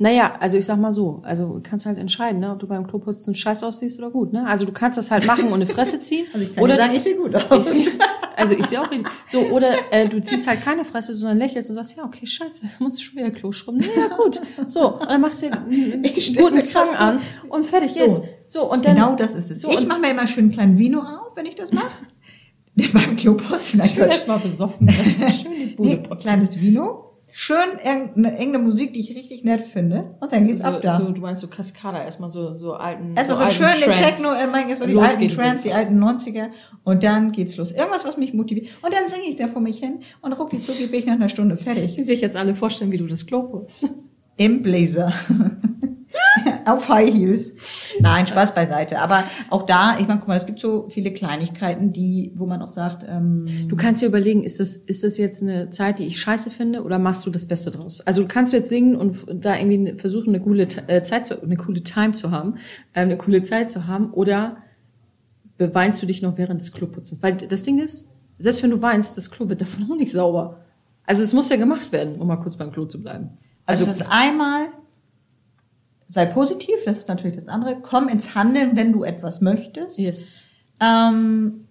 Naja, 0.00 0.36
also 0.38 0.56
ich 0.56 0.64
sag 0.64 0.78
mal 0.78 0.92
so, 0.92 1.20
also 1.24 1.54
du 1.54 1.60
kannst 1.60 1.84
halt 1.84 1.98
entscheiden, 1.98 2.38
ne, 2.38 2.52
ob 2.52 2.60
du 2.60 2.68
beim 2.68 2.86
Kloputzen 2.86 3.34
scheiß 3.34 3.64
aussiehst 3.64 3.98
oder 3.98 4.10
gut, 4.10 4.32
ne? 4.32 4.46
Also 4.46 4.64
du 4.64 4.70
kannst 4.70 4.96
das 4.96 5.10
halt 5.10 5.26
machen 5.26 5.46
und 5.46 5.54
eine 5.54 5.66
Fresse 5.66 6.00
ziehen. 6.00 6.26
Also 6.32 6.46
ich 6.46 6.54
kann 6.54 6.62
oder 6.62 6.76
sagen, 6.76 6.94
ich 6.94 7.02
sehe 7.02 7.16
gut 7.16 7.34
aus. 7.34 7.74
Ich, 7.74 7.90
also 8.36 8.54
ich 8.54 8.64
sehe 8.66 8.80
auch 8.80 8.88
richtig. 8.88 9.08
So, 9.26 9.40
oder 9.46 9.70
äh, 9.90 10.08
du 10.08 10.22
ziehst 10.22 10.46
halt 10.46 10.62
keine 10.62 10.84
Fresse, 10.84 11.14
sondern 11.14 11.38
lächelst 11.38 11.68
und 11.70 11.74
sagst, 11.74 11.96
ja, 11.96 12.04
okay, 12.04 12.24
scheiße, 12.24 12.66
muss 12.78 13.00
schon 13.00 13.18
wieder 13.18 13.32
Klo 13.32 13.50
schrubben. 13.50 13.80
Ja, 13.80 14.16
gut. 14.16 14.40
So, 14.68 15.00
und 15.00 15.10
dann 15.10 15.20
machst 15.20 15.42
du 15.42 15.52
einen, 15.52 16.02
guten 16.36 16.60
Song 16.60 16.94
an 16.96 17.18
und 17.48 17.66
fertig 17.66 17.94
so. 17.94 18.04
ist. 18.04 18.22
So, 18.44 18.70
und 18.70 18.84
dann, 18.84 18.94
genau 18.94 19.16
das 19.16 19.34
ist 19.34 19.50
es. 19.50 19.62
So, 19.62 19.72
ich 19.72 19.84
mache 19.84 19.98
mir 19.98 20.12
immer 20.12 20.28
schön 20.28 20.44
einen 20.44 20.52
kleinen 20.52 20.78
Vino 20.78 21.00
auf, 21.00 21.34
wenn 21.34 21.46
ich 21.46 21.56
das 21.56 21.72
mache. 21.72 22.06
beim 22.92 23.16
Kloputzen. 23.16 23.84
Schön 23.84 24.04
erstmal 24.04 24.38
besoffen. 24.38 24.86
Das 24.86 25.20
war 25.20 25.32
schön 25.32 25.52
die 25.54 25.74
Bude 25.74 25.88
nee, 25.88 26.16
Kleines 26.20 26.60
Vino 26.60 27.07
schön 27.40 27.78
irgendeine, 27.84 28.32
irgendeine 28.32 28.64
Musik, 28.64 28.92
die 28.94 28.98
ich 28.98 29.14
richtig 29.14 29.44
nett 29.44 29.60
finde. 29.60 30.16
Und 30.18 30.32
dann 30.32 30.48
geht's 30.48 30.62
so, 30.62 30.68
ab 30.68 30.82
da. 30.82 30.98
So, 30.98 31.12
du 31.12 31.20
meinst 31.20 31.40
so 31.40 31.46
Cascada, 31.46 32.02
erstmal 32.02 32.30
so, 32.30 32.52
so 32.56 32.74
alten. 32.74 33.14
Erstmal 33.16 33.38
so, 33.38 33.44
so 33.44 33.50
schön 33.50 33.80
den 33.80 33.92
Techno, 33.92 34.32
äh, 34.32 34.74
so 34.74 34.86
die 34.86 34.98
alten 34.98 35.28
Trance, 35.28 35.62
die 35.62 35.72
alten 35.72 36.02
90er. 36.02 36.48
Und 36.82 37.04
dann 37.04 37.30
geht's 37.30 37.56
los. 37.56 37.70
Irgendwas, 37.70 38.04
was 38.04 38.16
mich 38.16 38.34
motiviert. 38.34 38.66
Und 38.82 38.92
dann 38.92 39.06
singe 39.06 39.28
ich 39.28 39.36
da 39.36 39.46
vor 39.46 39.62
mich 39.62 39.78
hin 39.78 40.00
und 40.20 40.32
rucki 40.32 40.58
zucki 40.58 40.88
bin 40.88 40.98
ich 40.98 41.06
nach 41.06 41.14
einer 41.14 41.28
Stunde 41.28 41.56
fertig. 41.56 41.96
Wie 41.96 42.02
sich 42.02 42.20
jetzt 42.20 42.34
alle 42.34 42.56
vorstellen, 42.56 42.90
wie 42.90 42.98
du 42.98 43.06
das 43.06 43.24
Klo 43.24 43.44
putzt. 43.44 43.88
Im 44.36 44.60
Blazer. 44.60 45.12
auf 46.64 46.88
High 46.88 47.12
Heels. 47.12 47.92
Nein, 48.00 48.26
Spaß 48.26 48.54
beiseite. 48.54 49.00
Aber 49.00 49.24
auch 49.50 49.62
da, 49.62 49.98
ich 49.98 50.06
meine, 50.06 50.20
guck 50.20 50.28
mal, 50.28 50.36
es 50.36 50.46
gibt 50.46 50.60
so 50.60 50.88
viele 50.88 51.12
Kleinigkeiten, 51.12 51.92
die, 51.92 52.32
wo 52.34 52.46
man 52.46 52.62
auch 52.62 52.68
sagt, 52.68 53.04
ähm, 53.08 53.44
du 53.68 53.76
kannst 53.76 54.02
dir 54.02 54.06
überlegen, 54.06 54.42
ist 54.42 54.60
das, 54.60 54.76
ist 54.76 55.04
das 55.04 55.18
jetzt 55.18 55.42
eine 55.42 55.70
Zeit, 55.70 55.98
die 55.98 56.04
ich 56.04 56.20
scheiße 56.20 56.50
finde, 56.50 56.82
oder 56.82 56.98
machst 56.98 57.26
du 57.26 57.30
das 57.30 57.46
Beste 57.46 57.70
draus? 57.70 58.00
Also 58.00 58.22
du 58.22 58.28
kannst 58.28 58.52
jetzt 58.52 58.68
singen 58.68 58.96
und 58.96 59.24
da 59.44 59.56
irgendwie 59.56 59.94
versuchen, 59.98 60.28
eine 60.28 60.40
coole 60.40 60.68
äh, 60.86 61.02
Zeit 61.02 61.26
zu, 61.26 61.42
eine 61.42 61.56
coole 61.56 61.82
Time 61.82 62.12
zu 62.12 62.30
haben, 62.30 62.56
äh, 62.92 63.00
eine 63.00 63.16
coole 63.16 63.42
Zeit 63.42 63.70
zu 63.70 63.86
haben, 63.86 64.12
oder 64.12 64.58
beweinst 65.56 66.02
du 66.02 66.06
dich 66.06 66.22
noch 66.22 66.38
während 66.38 66.60
des 66.60 66.72
Kloputzens? 66.72 67.22
Weil 67.22 67.36
das 67.36 67.62
Ding 67.62 67.78
ist, 67.78 68.08
selbst 68.38 68.62
wenn 68.62 68.70
du 68.70 68.80
weinst, 68.80 69.16
das 69.16 69.30
Klo 69.30 69.48
wird 69.48 69.60
davon 69.60 69.90
auch 69.90 69.96
nicht 69.96 70.12
sauber. 70.12 70.60
Also 71.04 71.22
es 71.22 71.32
muss 71.32 71.48
ja 71.48 71.56
gemacht 71.56 71.90
werden, 71.90 72.16
um 72.16 72.28
mal 72.28 72.36
kurz 72.36 72.56
beim 72.56 72.70
Klo 72.70 72.84
zu 72.86 73.02
bleiben. 73.02 73.30
Also, 73.66 73.84
also 73.84 73.90
es 73.90 74.00
ist 74.00 74.06
einmal 74.10 74.68
sei 76.08 76.26
positiv, 76.26 76.76
das 76.84 76.98
ist 76.98 77.08
natürlich 77.08 77.36
das 77.36 77.48
andere. 77.48 77.80
Komm 77.80 78.08
ins 78.08 78.34
Handeln, 78.34 78.76
wenn 78.76 78.92
du 78.92 79.04
etwas 79.04 79.40
möchtest. 79.40 79.98
Yes. 79.98 80.44
Ähm, 80.80 81.66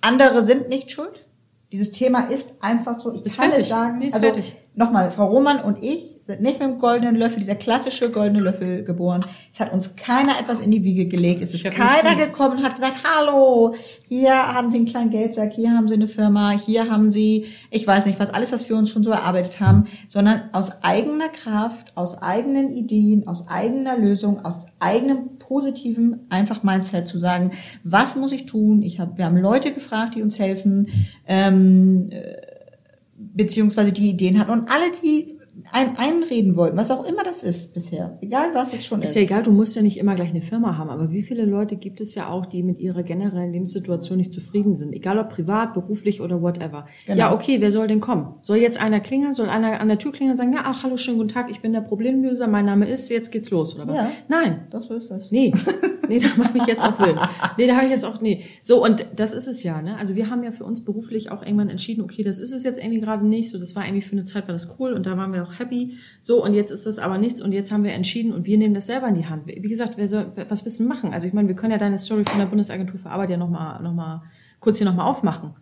andere 0.00 0.42
sind 0.42 0.68
nicht 0.68 0.90
schuld. 0.90 1.26
Dieses 1.72 1.90
Thema 1.92 2.28
ist 2.28 2.54
einfach 2.60 3.00
so. 3.00 3.12
Ich 3.12 3.24
ist 3.24 3.36
kann 3.36 3.50
fertig. 3.50 3.64
es 3.64 3.68
sagen. 3.68 3.98
Nee, 3.98 4.08
ist 4.08 4.14
also, 4.14 4.26
fertig 4.26 4.56
nochmal, 4.74 5.10
Frau 5.10 5.26
Roman 5.26 5.60
und 5.60 5.82
ich 5.82 6.20
sind 6.30 6.42
nicht 6.42 6.60
mit 6.60 6.68
dem 6.68 6.78
goldenen 6.78 7.16
Löffel, 7.16 7.40
dieser 7.40 7.54
klassische 7.54 8.10
goldene 8.10 8.40
Löffel 8.40 8.84
geboren. 8.84 9.20
Es 9.52 9.58
hat 9.58 9.72
uns 9.72 9.96
keiner 9.96 10.38
etwas 10.40 10.60
in 10.60 10.70
die 10.70 10.84
Wiege 10.84 11.06
gelegt. 11.06 11.42
Es 11.42 11.54
ist 11.54 11.64
keiner 11.64 12.14
gekommen 12.14 12.58
und 12.58 12.62
hat 12.62 12.74
gesagt, 12.74 12.98
hallo, 13.04 13.74
hier 14.06 14.32
haben 14.32 14.70
Sie 14.70 14.78
einen 14.78 14.86
kleinen 14.86 15.10
Geldsack, 15.10 15.52
hier 15.52 15.72
haben 15.72 15.88
Sie 15.88 15.94
eine 15.94 16.08
Firma, 16.08 16.50
hier 16.50 16.90
haben 16.90 17.10
Sie, 17.10 17.46
ich 17.70 17.86
weiß 17.86 18.06
nicht 18.06 18.20
was, 18.20 18.30
alles, 18.30 18.52
was 18.52 18.68
wir 18.68 18.76
uns 18.76 18.90
schon 18.90 19.02
so 19.02 19.10
erarbeitet 19.10 19.60
haben, 19.60 19.86
sondern 20.08 20.50
aus 20.52 20.82
eigener 20.82 21.28
Kraft, 21.28 21.96
aus 21.96 22.20
eigenen 22.22 22.70
Ideen, 22.70 23.26
aus 23.26 23.48
eigener 23.48 23.98
Lösung, 23.98 24.44
aus 24.44 24.66
eigenem 24.78 25.38
positiven 25.38 26.26
einfach 26.28 26.62
Mindset 26.62 27.08
zu 27.08 27.18
sagen, 27.18 27.50
was 27.82 28.14
muss 28.14 28.30
ich 28.30 28.46
tun? 28.46 28.82
Ich 28.82 29.00
hab, 29.00 29.18
wir 29.18 29.24
haben 29.24 29.36
Leute 29.36 29.72
gefragt, 29.72 30.14
die 30.14 30.22
uns 30.22 30.38
helfen. 30.38 30.88
Ähm, 31.26 32.08
äh, 32.10 32.49
beziehungsweise 33.34 33.92
die 33.92 34.10
Ideen 34.10 34.38
hatten 34.38 34.50
und 34.50 34.70
alle, 34.70 34.84
die 35.02 35.38
ein, 35.72 35.96
einreden 35.98 36.56
wollten, 36.56 36.76
was 36.76 36.90
auch 36.90 37.04
immer 37.04 37.22
das 37.22 37.42
ist 37.42 37.74
bisher, 37.74 38.18
egal 38.20 38.54
was 38.54 38.72
es 38.72 38.84
schon 38.84 39.02
ist. 39.02 39.10
Ist 39.10 39.16
ja 39.16 39.22
egal, 39.22 39.42
du 39.42 39.52
musst 39.52 39.76
ja 39.76 39.82
nicht 39.82 39.98
immer 39.98 40.14
gleich 40.14 40.30
eine 40.30 40.40
Firma 40.40 40.78
haben, 40.78 40.90
aber 40.90 41.10
wie 41.12 41.22
viele 41.22 41.44
Leute 41.44 41.76
gibt 41.76 42.00
es 42.00 42.14
ja 42.14 42.28
auch, 42.28 42.46
die 42.46 42.62
mit 42.62 42.78
ihrer 42.78 43.02
generellen 43.02 43.52
Lebenssituation 43.52 44.18
nicht 44.18 44.32
zufrieden 44.32 44.74
sind, 44.74 44.92
egal 44.92 45.18
ob 45.18 45.30
privat, 45.30 45.74
beruflich 45.74 46.20
oder 46.20 46.42
whatever. 46.42 46.86
Genau. 47.06 47.18
Ja, 47.18 47.34
okay, 47.34 47.60
wer 47.60 47.70
soll 47.70 47.86
denn 47.88 48.00
kommen? 48.00 48.34
Soll 48.42 48.58
jetzt 48.58 48.80
einer 48.80 49.00
klingeln, 49.00 49.32
soll 49.32 49.48
einer 49.48 49.80
an 49.80 49.88
der 49.88 49.98
Tür 49.98 50.12
klingeln 50.12 50.32
und 50.32 50.38
sagen, 50.38 50.52
ja, 50.52 50.62
ach, 50.64 50.82
hallo, 50.82 50.96
schönen 50.96 51.18
guten 51.18 51.28
Tag, 51.28 51.50
ich 51.50 51.60
bin 51.60 51.72
der 51.72 51.80
Problemlöser, 51.82 52.48
mein 52.48 52.64
Name 52.64 52.88
ist, 52.88 53.10
jetzt 53.10 53.30
geht's 53.30 53.50
los, 53.50 53.76
oder 53.76 53.88
was? 53.88 53.98
Ja, 53.98 54.10
Nein. 54.28 54.66
Doch, 54.70 54.82
so 54.82 54.94
ist 54.94 55.10
das. 55.10 55.30
Nee. 55.30 55.52
Nee, 56.10 56.18
da 56.18 56.26
mache 56.36 56.58
ich 56.58 56.66
jetzt 56.66 56.82
auch 56.82 56.98
wild. 56.98 57.16
Nee, 57.56 57.68
da 57.68 57.76
habe 57.76 57.84
ich 57.84 57.92
jetzt 57.92 58.04
auch, 58.04 58.20
nee. 58.20 58.42
So, 58.62 58.84
und 58.84 59.06
das 59.14 59.32
ist 59.32 59.46
es 59.46 59.62
ja, 59.62 59.80
ne? 59.80 59.96
Also 59.96 60.16
wir 60.16 60.28
haben 60.28 60.42
ja 60.42 60.50
für 60.50 60.64
uns 60.64 60.84
beruflich 60.84 61.30
auch 61.30 61.40
irgendwann 61.40 61.68
entschieden, 61.68 62.02
okay, 62.02 62.24
das 62.24 62.40
ist 62.40 62.52
es 62.52 62.64
jetzt 62.64 62.80
irgendwie 62.82 63.00
gerade 63.00 63.24
nicht, 63.24 63.48
so, 63.48 63.60
das 63.60 63.76
war 63.76 63.84
irgendwie 63.84 64.02
für 64.02 64.12
eine 64.12 64.24
Zeit, 64.24 64.48
war 64.48 64.52
das 64.52 64.76
cool 64.80 64.92
und 64.92 65.06
da 65.06 65.16
waren 65.16 65.32
wir 65.32 65.44
auch 65.44 65.60
happy. 65.60 65.98
So, 66.20 66.44
und 66.44 66.52
jetzt 66.52 66.72
ist 66.72 66.84
das 66.84 66.98
aber 66.98 67.16
nichts 67.16 67.40
und 67.40 67.52
jetzt 67.52 67.70
haben 67.70 67.84
wir 67.84 67.92
entschieden 67.92 68.32
und 68.32 68.44
wir 68.44 68.58
nehmen 68.58 68.74
das 68.74 68.88
selber 68.88 69.06
in 69.06 69.14
die 69.14 69.26
Hand. 69.26 69.46
Wie 69.46 69.68
gesagt, 69.68 69.98
wer 69.98 70.08
soll, 70.08 70.32
was 70.48 70.64
wissen 70.64 70.88
machen? 70.88 71.12
Also 71.12 71.28
ich 71.28 71.32
meine, 71.32 71.46
wir 71.46 71.54
können 71.54 71.70
ja 71.70 71.78
deine 71.78 71.96
Story 71.96 72.24
von 72.28 72.40
der 72.40 72.46
Bundesagentur 72.46 72.98
für 72.98 73.10
Arbeit 73.10 73.30
ja 73.30 73.36
nochmal, 73.36 73.80
noch 73.80 73.94
mal, 73.94 74.24
kurz 74.58 74.78
hier 74.78 74.88
nochmal 74.88 75.06
aufmachen. 75.06 75.54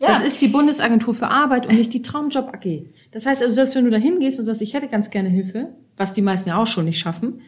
Ja. 0.00 0.08
Das 0.08 0.22
ist 0.22 0.42
die 0.42 0.48
Bundesagentur 0.48 1.14
für 1.14 1.28
Arbeit 1.28 1.66
und 1.66 1.76
nicht 1.76 1.92
die 1.92 2.02
Traumjob 2.02 2.52
AG. 2.52 2.86
Das 3.12 3.26
heißt 3.26 3.42
also, 3.44 3.54
selbst 3.54 3.76
wenn 3.76 3.84
du 3.84 3.90
da 3.90 3.96
hingehst 3.96 4.40
und 4.40 4.44
sagst, 4.44 4.60
ich 4.62 4.74
hätte 4.74 4.88
ganz 4.88 5.10
gerne 5.10 5.28
Hilfe, 5.28 5.74
was 5.96 6.14
die 6.14 6.22
meisten 6.22 6.48
ja 6.48 6.60
auch 6.60 6.66
schon 6.66 6.84
nicht 6.84 6.98
schaffen, 6.98 7.42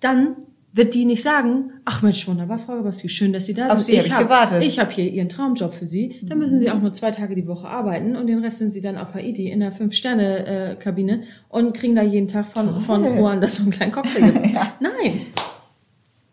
dann 0.00 0.36
wird 0.74 0.94
die 0.94 1.04
nicht 1.04 1.22
sagen, 1.22 1.70
ach 1.84 2.02
Mensch, 2.02 2.26
wunderbar, 2.26 2.58
Frau 2.58 2.74
Gabaski, 2.74 3.08
schön, 3.08 3.32
dass 3.32 3.46
Sie 3.46 3.54
da 3.54 3.68
sind. 3.68 3.78
Auf 3.78 3.84
Sie 3.84 3.92
ich 3.92 4.12
habe 4.12 4.24
gewartet. 4.24 4.64
Ich 4.64 4.80
habe 4.80 4.90
hier 4.90 5.08
Ihren 5.08 5.28
Traumjob 5.28 5.72
für 5.72 5.86
Sie. 5.86 6.16
Da 6.22 6.34
müssen 6.34 6.58
Sie 6.58 6.68
auch 6.68 6.80
nur 6.80 6.92
zwei 6.92 7.12
Tage 7.12 7.36
die 7.36 7.46
Woche 7.46 7.68
arbeiten 7.68 8.16
und 8.16 8.26
den 8.26 8.40
Rest 8.40 8.58
sind 8.58 8.72
Sie 8.72 8.80
dann 8.80 8.98
auf 8.98 9.14
Haiti 9.14 9.48
in 9.48 9.60
der 9.60 9.70
Fünf-Sterne-Kabine 9.70 11.22
und 11.48 11.74
kriegen 11.74 11.94
da 11.94 12.02
jeden 12.02 12.26
Tag 12.26 12.46
von, 12.48 12.80
von 12.80 13.04
Juan 13.04 13.40
das 13.40 13.54
so 13.56 13.62
einen 13.62 13.70
kleinen 13.70 13.92
Cocktail. 13.92 14.50
ja. 14.52 14.72
Nein, 14.80 15.20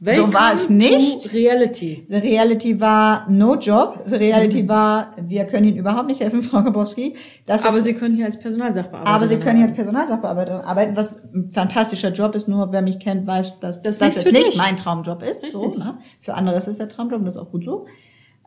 Welcome 0.04 0.32
so 0.32 0.34
war 0.34 0.52
es 0.52 0.68
nicht. 0.68 1.32
Reality. 1.32 2.04
The 2.08 2.16
Reality 2.16 2.80
war 2.80 3.30
no 3.30 3.56
job. 3.56 4.02
The 4.06 4.16
Reality 4.16 4.64
mhm. 4.64 4.68
war, 4.68 5.16
wir 5.22 5.46
können 5.46 5.68
Ihnen 5.68 5.78
überhaupt 5.78 6.08
nicht 6.08 6.20
helfen, 6.22 6.42
Frau 6.42 6.64
Grabowski. 6.64 7.16
Das 7.46 7.64
aber 7.68 7.78
ist, 7.78 7.86
Sie 7.86 7.94
können 7.94 8.16
hier 8.16 8.26
als 8.26 8.40
Personalsachbearbeiterin 8.40 9.16
Aber 9.16 9.28
Sie 9.28 9.38
können 9.38 9.58
hier 9.58 9.68
als 9.68 9.76
Personalsachbearbeiterin 9.76 10.62
arbeiten, 10.62 10.96
was 10.96 11.24
ein 11.32 11.52
fantastischer 11.52 12.12
Job 12.12 12.34
ist. 12.34 12.48
Nur 12.48 12.72
wer 12.72 12.82
mich 12.82 13.00
kennt, 13.00 13.28
weiß, 13.28 13.60
dass 13.60 13.84
das, 13.84 14.00
das 14.00 14.24
jetzt 14.24 14.34
nicht 14.34 14.58
mein 14.58 14.76
Traumjob 14.76 15.22
ist. 15.22 15.44
Richtig. 15.44 15.52
So, 15.52 15.68
ne? 15.68 16.00
Für 16.20 16.34
andere 16.34 16.56
ist 16.56 16.68
es 16.68 16.80
der 16.80 16.90
Traumjob 16.90 17.20
und 17.20 17.26
das 17.26 17.36
ist 17.36 17.42
auch 17.42 17.52
gut 17.52 17.64
so. 17.64 17.86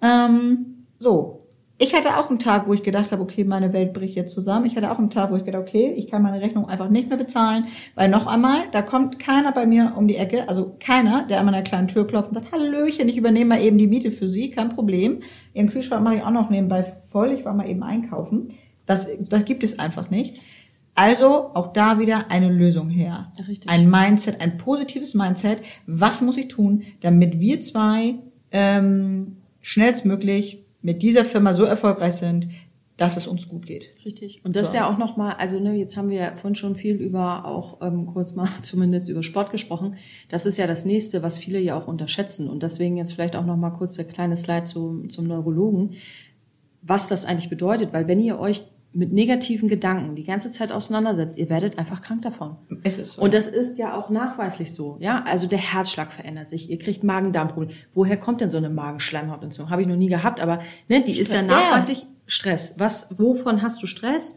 Ähm, 0.02 0.86
so, 0.98 1.43
ich 1.76 1.92
hatte 1.92 2.16
auch 2.18 2.30
einen 2.30 2.38
Tag, 2.38 2.68
wo 2.68 2.74
ich 2.74 2.84
gedacht 2.84 3.10
habe, 3.10 3.22
okay, 3.22 3.42
meine 3.42 3.72
Welt 3.72 3.92
bricht 3.92 4.14
jetzt 4.14 4.32
zusammen. 4.32 4.64
Ich 4.64 4.76
hatte 4.76 4.92
auch 4.92 4.98
einen 4.98 5.10
Tag, 5.10 5.32
wo 5.32 5.36
ich 5.36 5.44
gedacht, 5.44 5.62
okay, 5.62 5.92
ich 5.96 6.08
kann 6.08 6.22
meine 6.22 6.40
Rechnung 6.40 6.68
einfach 6.68 6.88
nicht 6.88 7.08
mehr 7.08 7.18
bezahlen, 7.18 7.66
weil 7.96 8.08
noch 8.08 8.28
einmal, 8.28 8.62
da 8.70 8.80
kommt 8.80 9.18
keiner 9.18 9.50
bei 9.50 9.66
mir 9.66 9.94
um 9.96 10.06
die 10.06 10.16
Ecke, 10.16 10.48
also 10.48 10.76
keiner, 10.78 11.26
der 11.28 11.40
an 11.40 11.46
meiner 11.46 11.62
kleinen 11.62 11.88
Tür 11.88 12.06
klopft 12.06 12.28
und 12.28 12.36
sagt, 12.36 12.52
Hallöchen, 12.52 13.08
ich 13.08 13.16
übernehme 13.16 13.56
mal 13.56 13.60
eben 13.60 13.76
die 13.76 13.88
Miete 13.88 14.12
für 14.12 14.28
Sie, 14.28 14.50
kein 14.50 14.68
Problem. 14.68 15.20
Ihren 15.52 15.68
Kühlschrank 15.68 16.04
mache 16.04 16.16
ich 16.16 16.22
auch 16.22 16.30
noch 16.30 16.48
nebenbei 16.48 16.84
voll, 17.08 17.32
ich 17.32 17.44
war 17.44 17.54
mal 17.54 17.68
eben 17.68 17.82
einkaufen. 17.82 18.54
Das, 18.86 19.08
das 19.28 19.44
gibt 19.44 19.64
es 19.64 19.78
einfach 19.80 20.10
nicht. 20.10 20.40
Also 20.94 21.50
auch 21.54 21.72
da 21.72 21.98
wieder 21.98 22.30
eine 22.30 22.52
Lösung 22.52 22.88
her. 22.88 23.32
Richtig. 23.48 23.68
Ein 23.68 23.90
Mindset, 23.90 24.40
ein 24.40 24.58
positives 24.58 25.14
Mindset. 25.14 25.60
Was 25.86 26.22
muss 26.22 26.36
ich 26.36 26.46
tun, 26.46 26.84
damit 27.00 27.40
wir 27.40 27.58
zwei 27.60 28.14
ähm, 28.52 29.38
schnellstmöglich 29.60 30.63
mit 30.84 31.02
dieser 31.02 31.24
Firma 31.24 31.54
so 31.54 31.64
erfolgreich 31.64 32.14
sind, 32.14 32.46
dass 32.96 33.16
es 33.16 33.26
uns 33.26 33.48
gut 33.48 33.66
geht. 33.66 33.90
Richtig. 34.04 34.40
Und 34.44 34.54
das 34.54 34.68
So. 34.68 34.68
ist 34.68 34.74
ja 34.74 34.88
auch 34.88 34.98
nochmal, 34.98 35.34
also 35.38 35.58
ne, 35.58 35.74
jetzt 35.74 35.96
haben 35.96 36.10
wir 36.10 36.36
vorhin 36.36 36.54
schon 36.54 36.76
viel 36.76 36.94
über, 36.94 37.44
auch 37.44 37.80
ähm, 37.82 38.06
kurz 38.06 38.34
mal 38.36 38.48
zumindest 38.60 39.08
über 39.08 39.22
Sport 39.24 39.50
gesprochen. 39.50 39.96
Das 40.28 40.46
ist 40.46 40.58
ja 40.58 40.68
das 40.68 40.84
Nächste, 40.84 41.22
was 41.22 41.38
viele 41.38 41.58
ja 41.58 41.76
auch 41.76 41.88
unterschätzen. 41.88 42.48
Und 42.48 42.62
deswegen 42.62 42.96
jetzt 42.96 43.14
vielleicht 43.14 43.34
auch 43.34 43.46
nochmal 43.46 43.72
kurz 43.72 43.94
der 43.94 44.04
kleine 44.04 44.36
Slide 44.36 44.64
zu, 44.64 45.06
zum 45.08 45.26
Neurologen, 45.26 45.94
was 46.82 47.08
das 47.08 47.24
eigentlich 47.24 47.50
bedeutet. 47.50 47.92
Weil 47.92 48.06
wenn 48.06 48.20
ihr 48.20 48.38
euch 48.38 48.64
mit 48.94 49.12
negativen 49.12 49.68
Gedanken 49.68 50.14
die 50.14 50.24
ganze 50.24 50.52
Zeit 50.52 50.70
auseinandersetzt, 50.70 51.36
ihr 51.36 51.48
werdet 51.50 51.78
einfach 51.78 52.00
krank 52.00 52.22
davon. 52.22 52.56
Es 52.84 52.96
ist 52.98 53.14
so. 53.14 53.22
Und 53.22 53.34
das 53.34 53.48
ist 53.48 53.76
ja 53.78 53.96
auch 53.96 54.08
nachweislich 54.08 54.72
so, 54.72 54.96
ja. 55.00 55.22
Also 55.26 55.48
der 55.48 55.58
Herzschlag 55.58 56.12
verändert 56.12 56.48
sich, 56.48 56.70
ihr 56.70 56.78
kriegt 56.78 57.02
Magen-Darm-Probleme. 57.02 57.72
Woher 57.92 58.16
kommt 58.16 58.40
denn 58.40 58.50
so 58.50 58.56
eine 58.58 58.70
Magenschleimhautentzündung? 58.70 59.70
Habe 59.70 59.82
ich 59.82 59.88
noch 59.88 59.96
nie 59.96 60.08
gehabt, 60.08 60.40
aber 60.40 60.60
ne, 60.88 61.02
die 61.02 61.18
ist 61.18 61.32
ja 61.32 61.40
Ja. 61.40 61.46
nachweislich 61.46 62.06
Stress. 62.26 62.76
Was, 62.78 63.18
wovon 63.18 63.62
hast 63.62 63.82
du 63.82 63.86
Stress? 63.86 64.36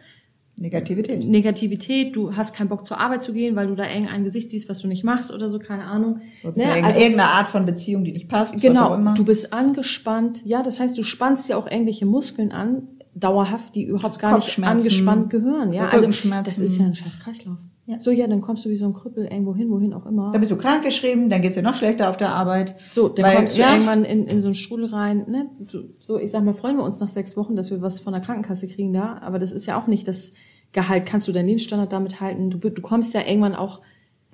Negativität. 0.59 1.23
Negativität, 1.23 2.15
du 2.15 2.35
hast 2.35 2.55
keinen 2.55 2.67
Bock 2.69 2.83
zur 2.83 2.99
Arbeit 2.99 3.21
zu 3.21 3.31
gehen, 3.31 3.55
weil 3.55 3.67
du 3.67 3.75
da 3.75 3.87
irgendein 3.87 4.23
Gesicht 4.23 4.49
siehst, 4.49 4.67
was 4.69 4.79
du 4.79 4.87
nicht 4.87 5.03
machst 5.03 5.31
oder 5.31 5.51
so, 5.51 5.59
keine 5.59 5.83
Ahnung. 5.85 6.15
Ne, 6.41 6.49
irgendeine, 6.55 6.83
also- 6.87 6.99
irgendeine 6.99 7.29
Art 7.29 7.47
von 7.47 7.65
Beziehung, 7.67 8.03
die 8.03 8.11
nicht 8.11 8.27
passt. 8.27 8.59
Genau, 8.59 8.95
immer. 8.95 9.13
du 9.13 9.23
bist 9.23 9.53
angespannt. 9.53 10.41
Ja, 10.45 10.63
das 10.63 10.79
heißt, 10.79 10.97
du 10.97 11.03
spannst 11.03 11.47
ja 11.47 11.57
auch 11.57 11.69
irgendwelche 11.69 12.07
Muskeln 12.07 12.51
an, 12.51 12.87
dauerhaft, 13.19 13.75
die 13.75 13.83
überhaupt 13.83 14.19
gar 14.19 14.35
nicht 14.35 14.63
angespannt 14.63 15.29
gehören. 15.29 15.73
Ja, 15.73 15.87
also 15.87 16.07
das 16.07 16.59
ist 16.59 16.77
ja 16.77 16.85
ein 16.85 16.95
scheiß 16.95 17.19
Kreislauf. 17.19 17.57
Ja. 17.87 18.01
So, 18.01 18.11
ja, 18.11 18.27
dann 18.27 18.41
kommst 18.41 18.65
du 18.65 18.69
wie 18.69 18.75
so 18.75 18.85
ein 18.85 18.93
Krüppel 18.93 19.23
irgendwo 19.25 19.55
hin, 19.55 19.69
wohin 19.69 19.93
auch 19.93 20.05
immer. 20.05 20.31
Da 20.33 20.39
bist 20.39 20.51
du 20.51 20.57
krankgeschrieben, 20.57 21.29
dann 21.29 21.41
geht's 21.41 21.55
dir 21.55 21.61
noch 21.61 21.73
schlechter 21.73 22.09
auf 22.09 22.17
der 22.17 22.33
Arbeit. 22.33 22.75
So, 22.91 23.07
dann 23.07 23.25
Weil, 23.25 23.35
kommst 23.37 23.57
du 23.57 23.61
ja. 23.61 23.71
irgendwann 23.71 24.03
in, 24.03 24.27
in 24.27 24.41
so 24.41 24.49
einen 24.49 24.55
Strudel 24.55 24.87
rein. 24.87 25.25
Ne? 25.29 25.49
So, 25.67 25.83
so, 25.97 26.19
ich 26.19 26.31
sag 26.31 26.43
mal, 26.43 26.53
freuen 26.53 26.75
wir 26.75 26.83
uns 26.83 26.99
nach 26.99 27.07
sechs 27.07 27.37
Wochen, 27.37 27.55
dass 27.55 27.71
wir 27.71 27.81
was 27.81 28.01
von 28.01 28.11
der 28.11 28.21
Krankenkasse 28.21 28.67
kriegen 28.67 28.91
da. 28.91 29.19
Aber 29.21 29.39
das 29.39 29.53
ist 29.53 29.67
ja 29.67 29.81
auch 29.81 29.87
nicht 29.87 30.05
das 30.05 30.33
Gehalt. 30.73 31.05
Kannst 31.05 31.29
du 31.29 31.31
deinen 31.31 31.47
Lebensstandard 31.47 31.93
damit 31.93 32.19
halten? 32.19 32.49
Du, 32.49 32.57
du 32.57 32.81
kommst 32.81 33.13
ja 33.13 33.21
irgendwann 33.25 33.55
auch 33.55 33.79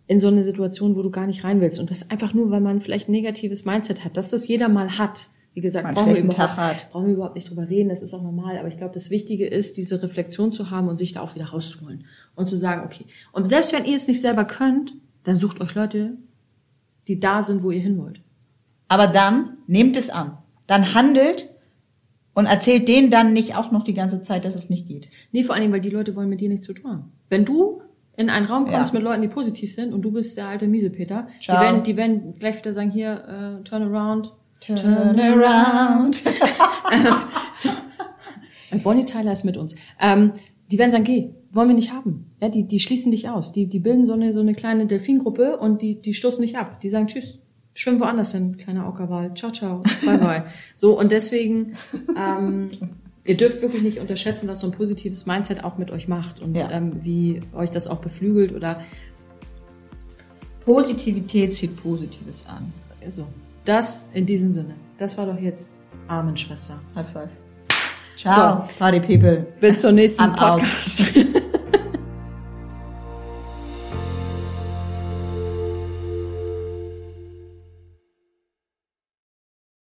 in 0.08 0.19
so 0.19 0.30
eine 0.30 0.43
Situation, 0.43 0.96
wo 0.96 1.04
du 1.04 1.12
gar 1.12 1.28
nicht 1.28 1.43
rein 1.43 1.62
willst. 1.62 1.80
Und 1.80 1.91
das 1.91 2.10
einfach 2.10 2.34
nur, 2.34 2.50
weil 2.50 2.60
man 2.60 2.82
vielleicht 2.82 3.08
ein 3.08 3.12
negatives 3.12 3.65
Mindset 3.65 4.04
hat. 4.04 4.17
Dass 4.17 4.32
das 4.32 4.48
jeder 4.48 4.67
mal 4.67 4.98
hat. 4.98 5.28
Wie 5.54 5.62
gesagt, 5.62 5.86
brauchen 5.94 6.16
wir, 6.16 6.24
brauchen 6.92 7.06
wir 7.08 7.13
überhaupt 7.13 7.36
nicht 7.36 7.50
drüber 7.50 7.70
reden. 7.70 7.89
Das 7.89 8.02
ist 8.02 8.13
auch 8.13 8.24
normal. 8.24 8.58
Aber 8.58 8.68
ich 8.70 8.78
glaube, 8.78 8.94
das 8.94 9.12
Wichtige 9.12 9.46
ist, 9.46 9.78
diese 9.78 10.02
Reflexion 10.02 10.52
zu 10.52 10.72
haben 10.72 10.88
und 10.88 10.98
sich 10.98 11.12
da 11.12 11.22
auch 11.22 11.36
wieder 11.36 11.46
rauszuholen. 11.46 12.06
Und 12.36 12.48
zu 12.48 12.56
sagen, 12.58 12.82
okay. 12.86 13.06
Und 13.32 13.48
selbst 13.48 13.72
wenn 13.74 13.86
ihr 13.86 13.96
es 13.96 14.08
nicht 14.08 14.22
selber 14.22 14.46
könnt, 14.46 14.94
dann 15.24 15.36
sucht 15.36 15.62
euch 15.62 15.76
Leute, 15.76 16.18
die 17.08 17.20
da 17.20 17.44
sind, 17.44 17.62
wo 17.63 17.70
ihr 17.72 17.82
hin 17.82 17.98
wollt. 18.00 18.22
Aber 18.88 19.08
dann 19.08 19.58
nehmt 19.68 19.96
es 19.96 20.10
an. 20.10 20.38
Dann 20.66 20.94
handelt 20.96 21.50
und 22.34 22.48
erzählt 22.48 22.88
denen 22.88 23.12
dann 23.12 23.34
nicht 23.34 23.56
auch 23.56 23.72
noch 23.72 23.84
die 23.84 23.94
ganze 23.94 24.22
Zeit, 24.22 24.46
dass 24.46 24.56
es 24.56 24.70
nicht 24.70 24.88
geht. 24.88 25.10
Nee, 25.32 25.44
vor 25.44 25.54
allen 25.54 25.62
Dingen, 25.62 25.74
weil 25.74 25.82
die 25.82 25.89
Leute 25.89 26.16
wollen 26.16 26.30
mit 26.30 26.42
dir 26.42 26.50
nichts 26.50 26.66
zu 26.66 26.74
tun 26.74 26.92
haben. 26.92 27.12
Wenn 27.30 27.46
du 27.46 27.82
in 28.16 28.30
einen 28.30 28.46
Raum 28.48 28.66
kommst 28.66 28.94
Ja. 28.94 29.00
mit 29.00 29.08
Leuten, 29.08 29.22
die 29.22 29.28
positiv 29.28 29.74
sind 29.74 29.94
und 29.94 30.02
du 30.04 30.12
bist 30.12 30.38
der 30.38 30.48
alte 30.48 30.68
Miesepeter, 30.68 31.28
die 31.42 31.48
werden, 31.50 31.84
die 31.84 31.98
werden 31.98 32.39
gleich 32.39 32.58
wieder 32.58 32.74
sagen, 32.74 32.92
hier, 32.92 33.60
äh, 33.60 33.63
turn 33.63 33.84
around. 33.84 34.34
Turn 34.65 35.19
around. 35.19 36.23
Und 38.71 38.84
Bonnie 38.84 39.06
Tyler 39.06 39.32
ist 39.34 39.45
mit 39.45 39.58
uns. 39.58 39.76
Ähm, 39.99 40.34
die 40.71 40.80
werden 40.80 40.91
sagen, 40.91 41.04
geh, 41.04 41.30
wollen 41.52 41.67
wir 41.69 41.76
nicht 41.76 41.93
haben. 41.93 42.32
Ja, 42.41 42.49
die, 42.49 42.63
die 42.67 42.80
schließen 42.80 43.12
dich 43.12 43.30
aus. 43.30 43.52
Die, 43.52 43.67
die 43.67 43.80
bilden 43.80 44.06
so 44.06 44.13
eine, 44.13 44.34
so 44.34 44.39
eine 44.39 44.54
kleine 44.54 44.88
Delfingruppe 44.88 45.58
und 45.58 45.82
die, 45.84 46.02
die 46.02 46.13
stoßen 46.15 46.41
dich 46.41 46.58
ab. 46.58 46.80
Die 46.80 46.89
sagen, 46.89 47.06
tschüss, 47.08 47.39
schwimm 47.76 47.99
woanders 47.99 48.32
hin, 48.32 48.58
kleiner 48.58 48.88
Ockerwal. 48.88 49.34
Ciao, 49.36 49.52
ciao, 49.52 49.82
bye, 50.04 50.17
bye. 50.17 50.43
so, 50.76 50.97
und 50.99 51.12
deswegen, 51.12 51.73
ähm, 52.17 52.71
ihr 53.26 53.38
dürft 53.38 53.62
wirklich 53.62 53.84
nicht 53.84 53.99
unterschätzen, 53.99 54.47
was 54.47 54.62
so 54.62 54.67
ein 54.67 54.73
positives 54.73 55.28
Mindset 55.28 55.63
auch 55.63 55.78
mit 55.78 55.91
euch 55.91 56.08
macht 56.08 56.39
und 56.41 56.56
Ja. 56.56 56.71
ähm, 56.71 57.04
wie 57.04 57.41
euch 57.54 57.69
das 57.69 57.88
auch 57.88 57.99
beflügelt 57.99 58.54
oder 58.54 58.82
Positivität 60.65 61.54
zieht 61.54 61.76
Positives 61.82 62.47
an. 62.47 62.73
so. 63.10 63.28
Das 63.65 64.10
in 64.13 64.26
diesem 64.26 64.54
Sinne. 64.54 64.76
Das 64.97 65.17
war 65.17 65.26
doch 65.26 65.39
jetzt 65.39 65.78
Amen, 66.08 66.36
Schwester. 66.36 66.80
High 66.95 67.08
five. 67.08 67.30
Ciao, 68.17 68.67
Party 68.78 68.99
People. 68.99 69.47
Bis 69.60 69.82
zur 69.82 69.91
nächsten 69.91 70.23
I'm. 70.23 70.36
Podcast. 70.36 71.04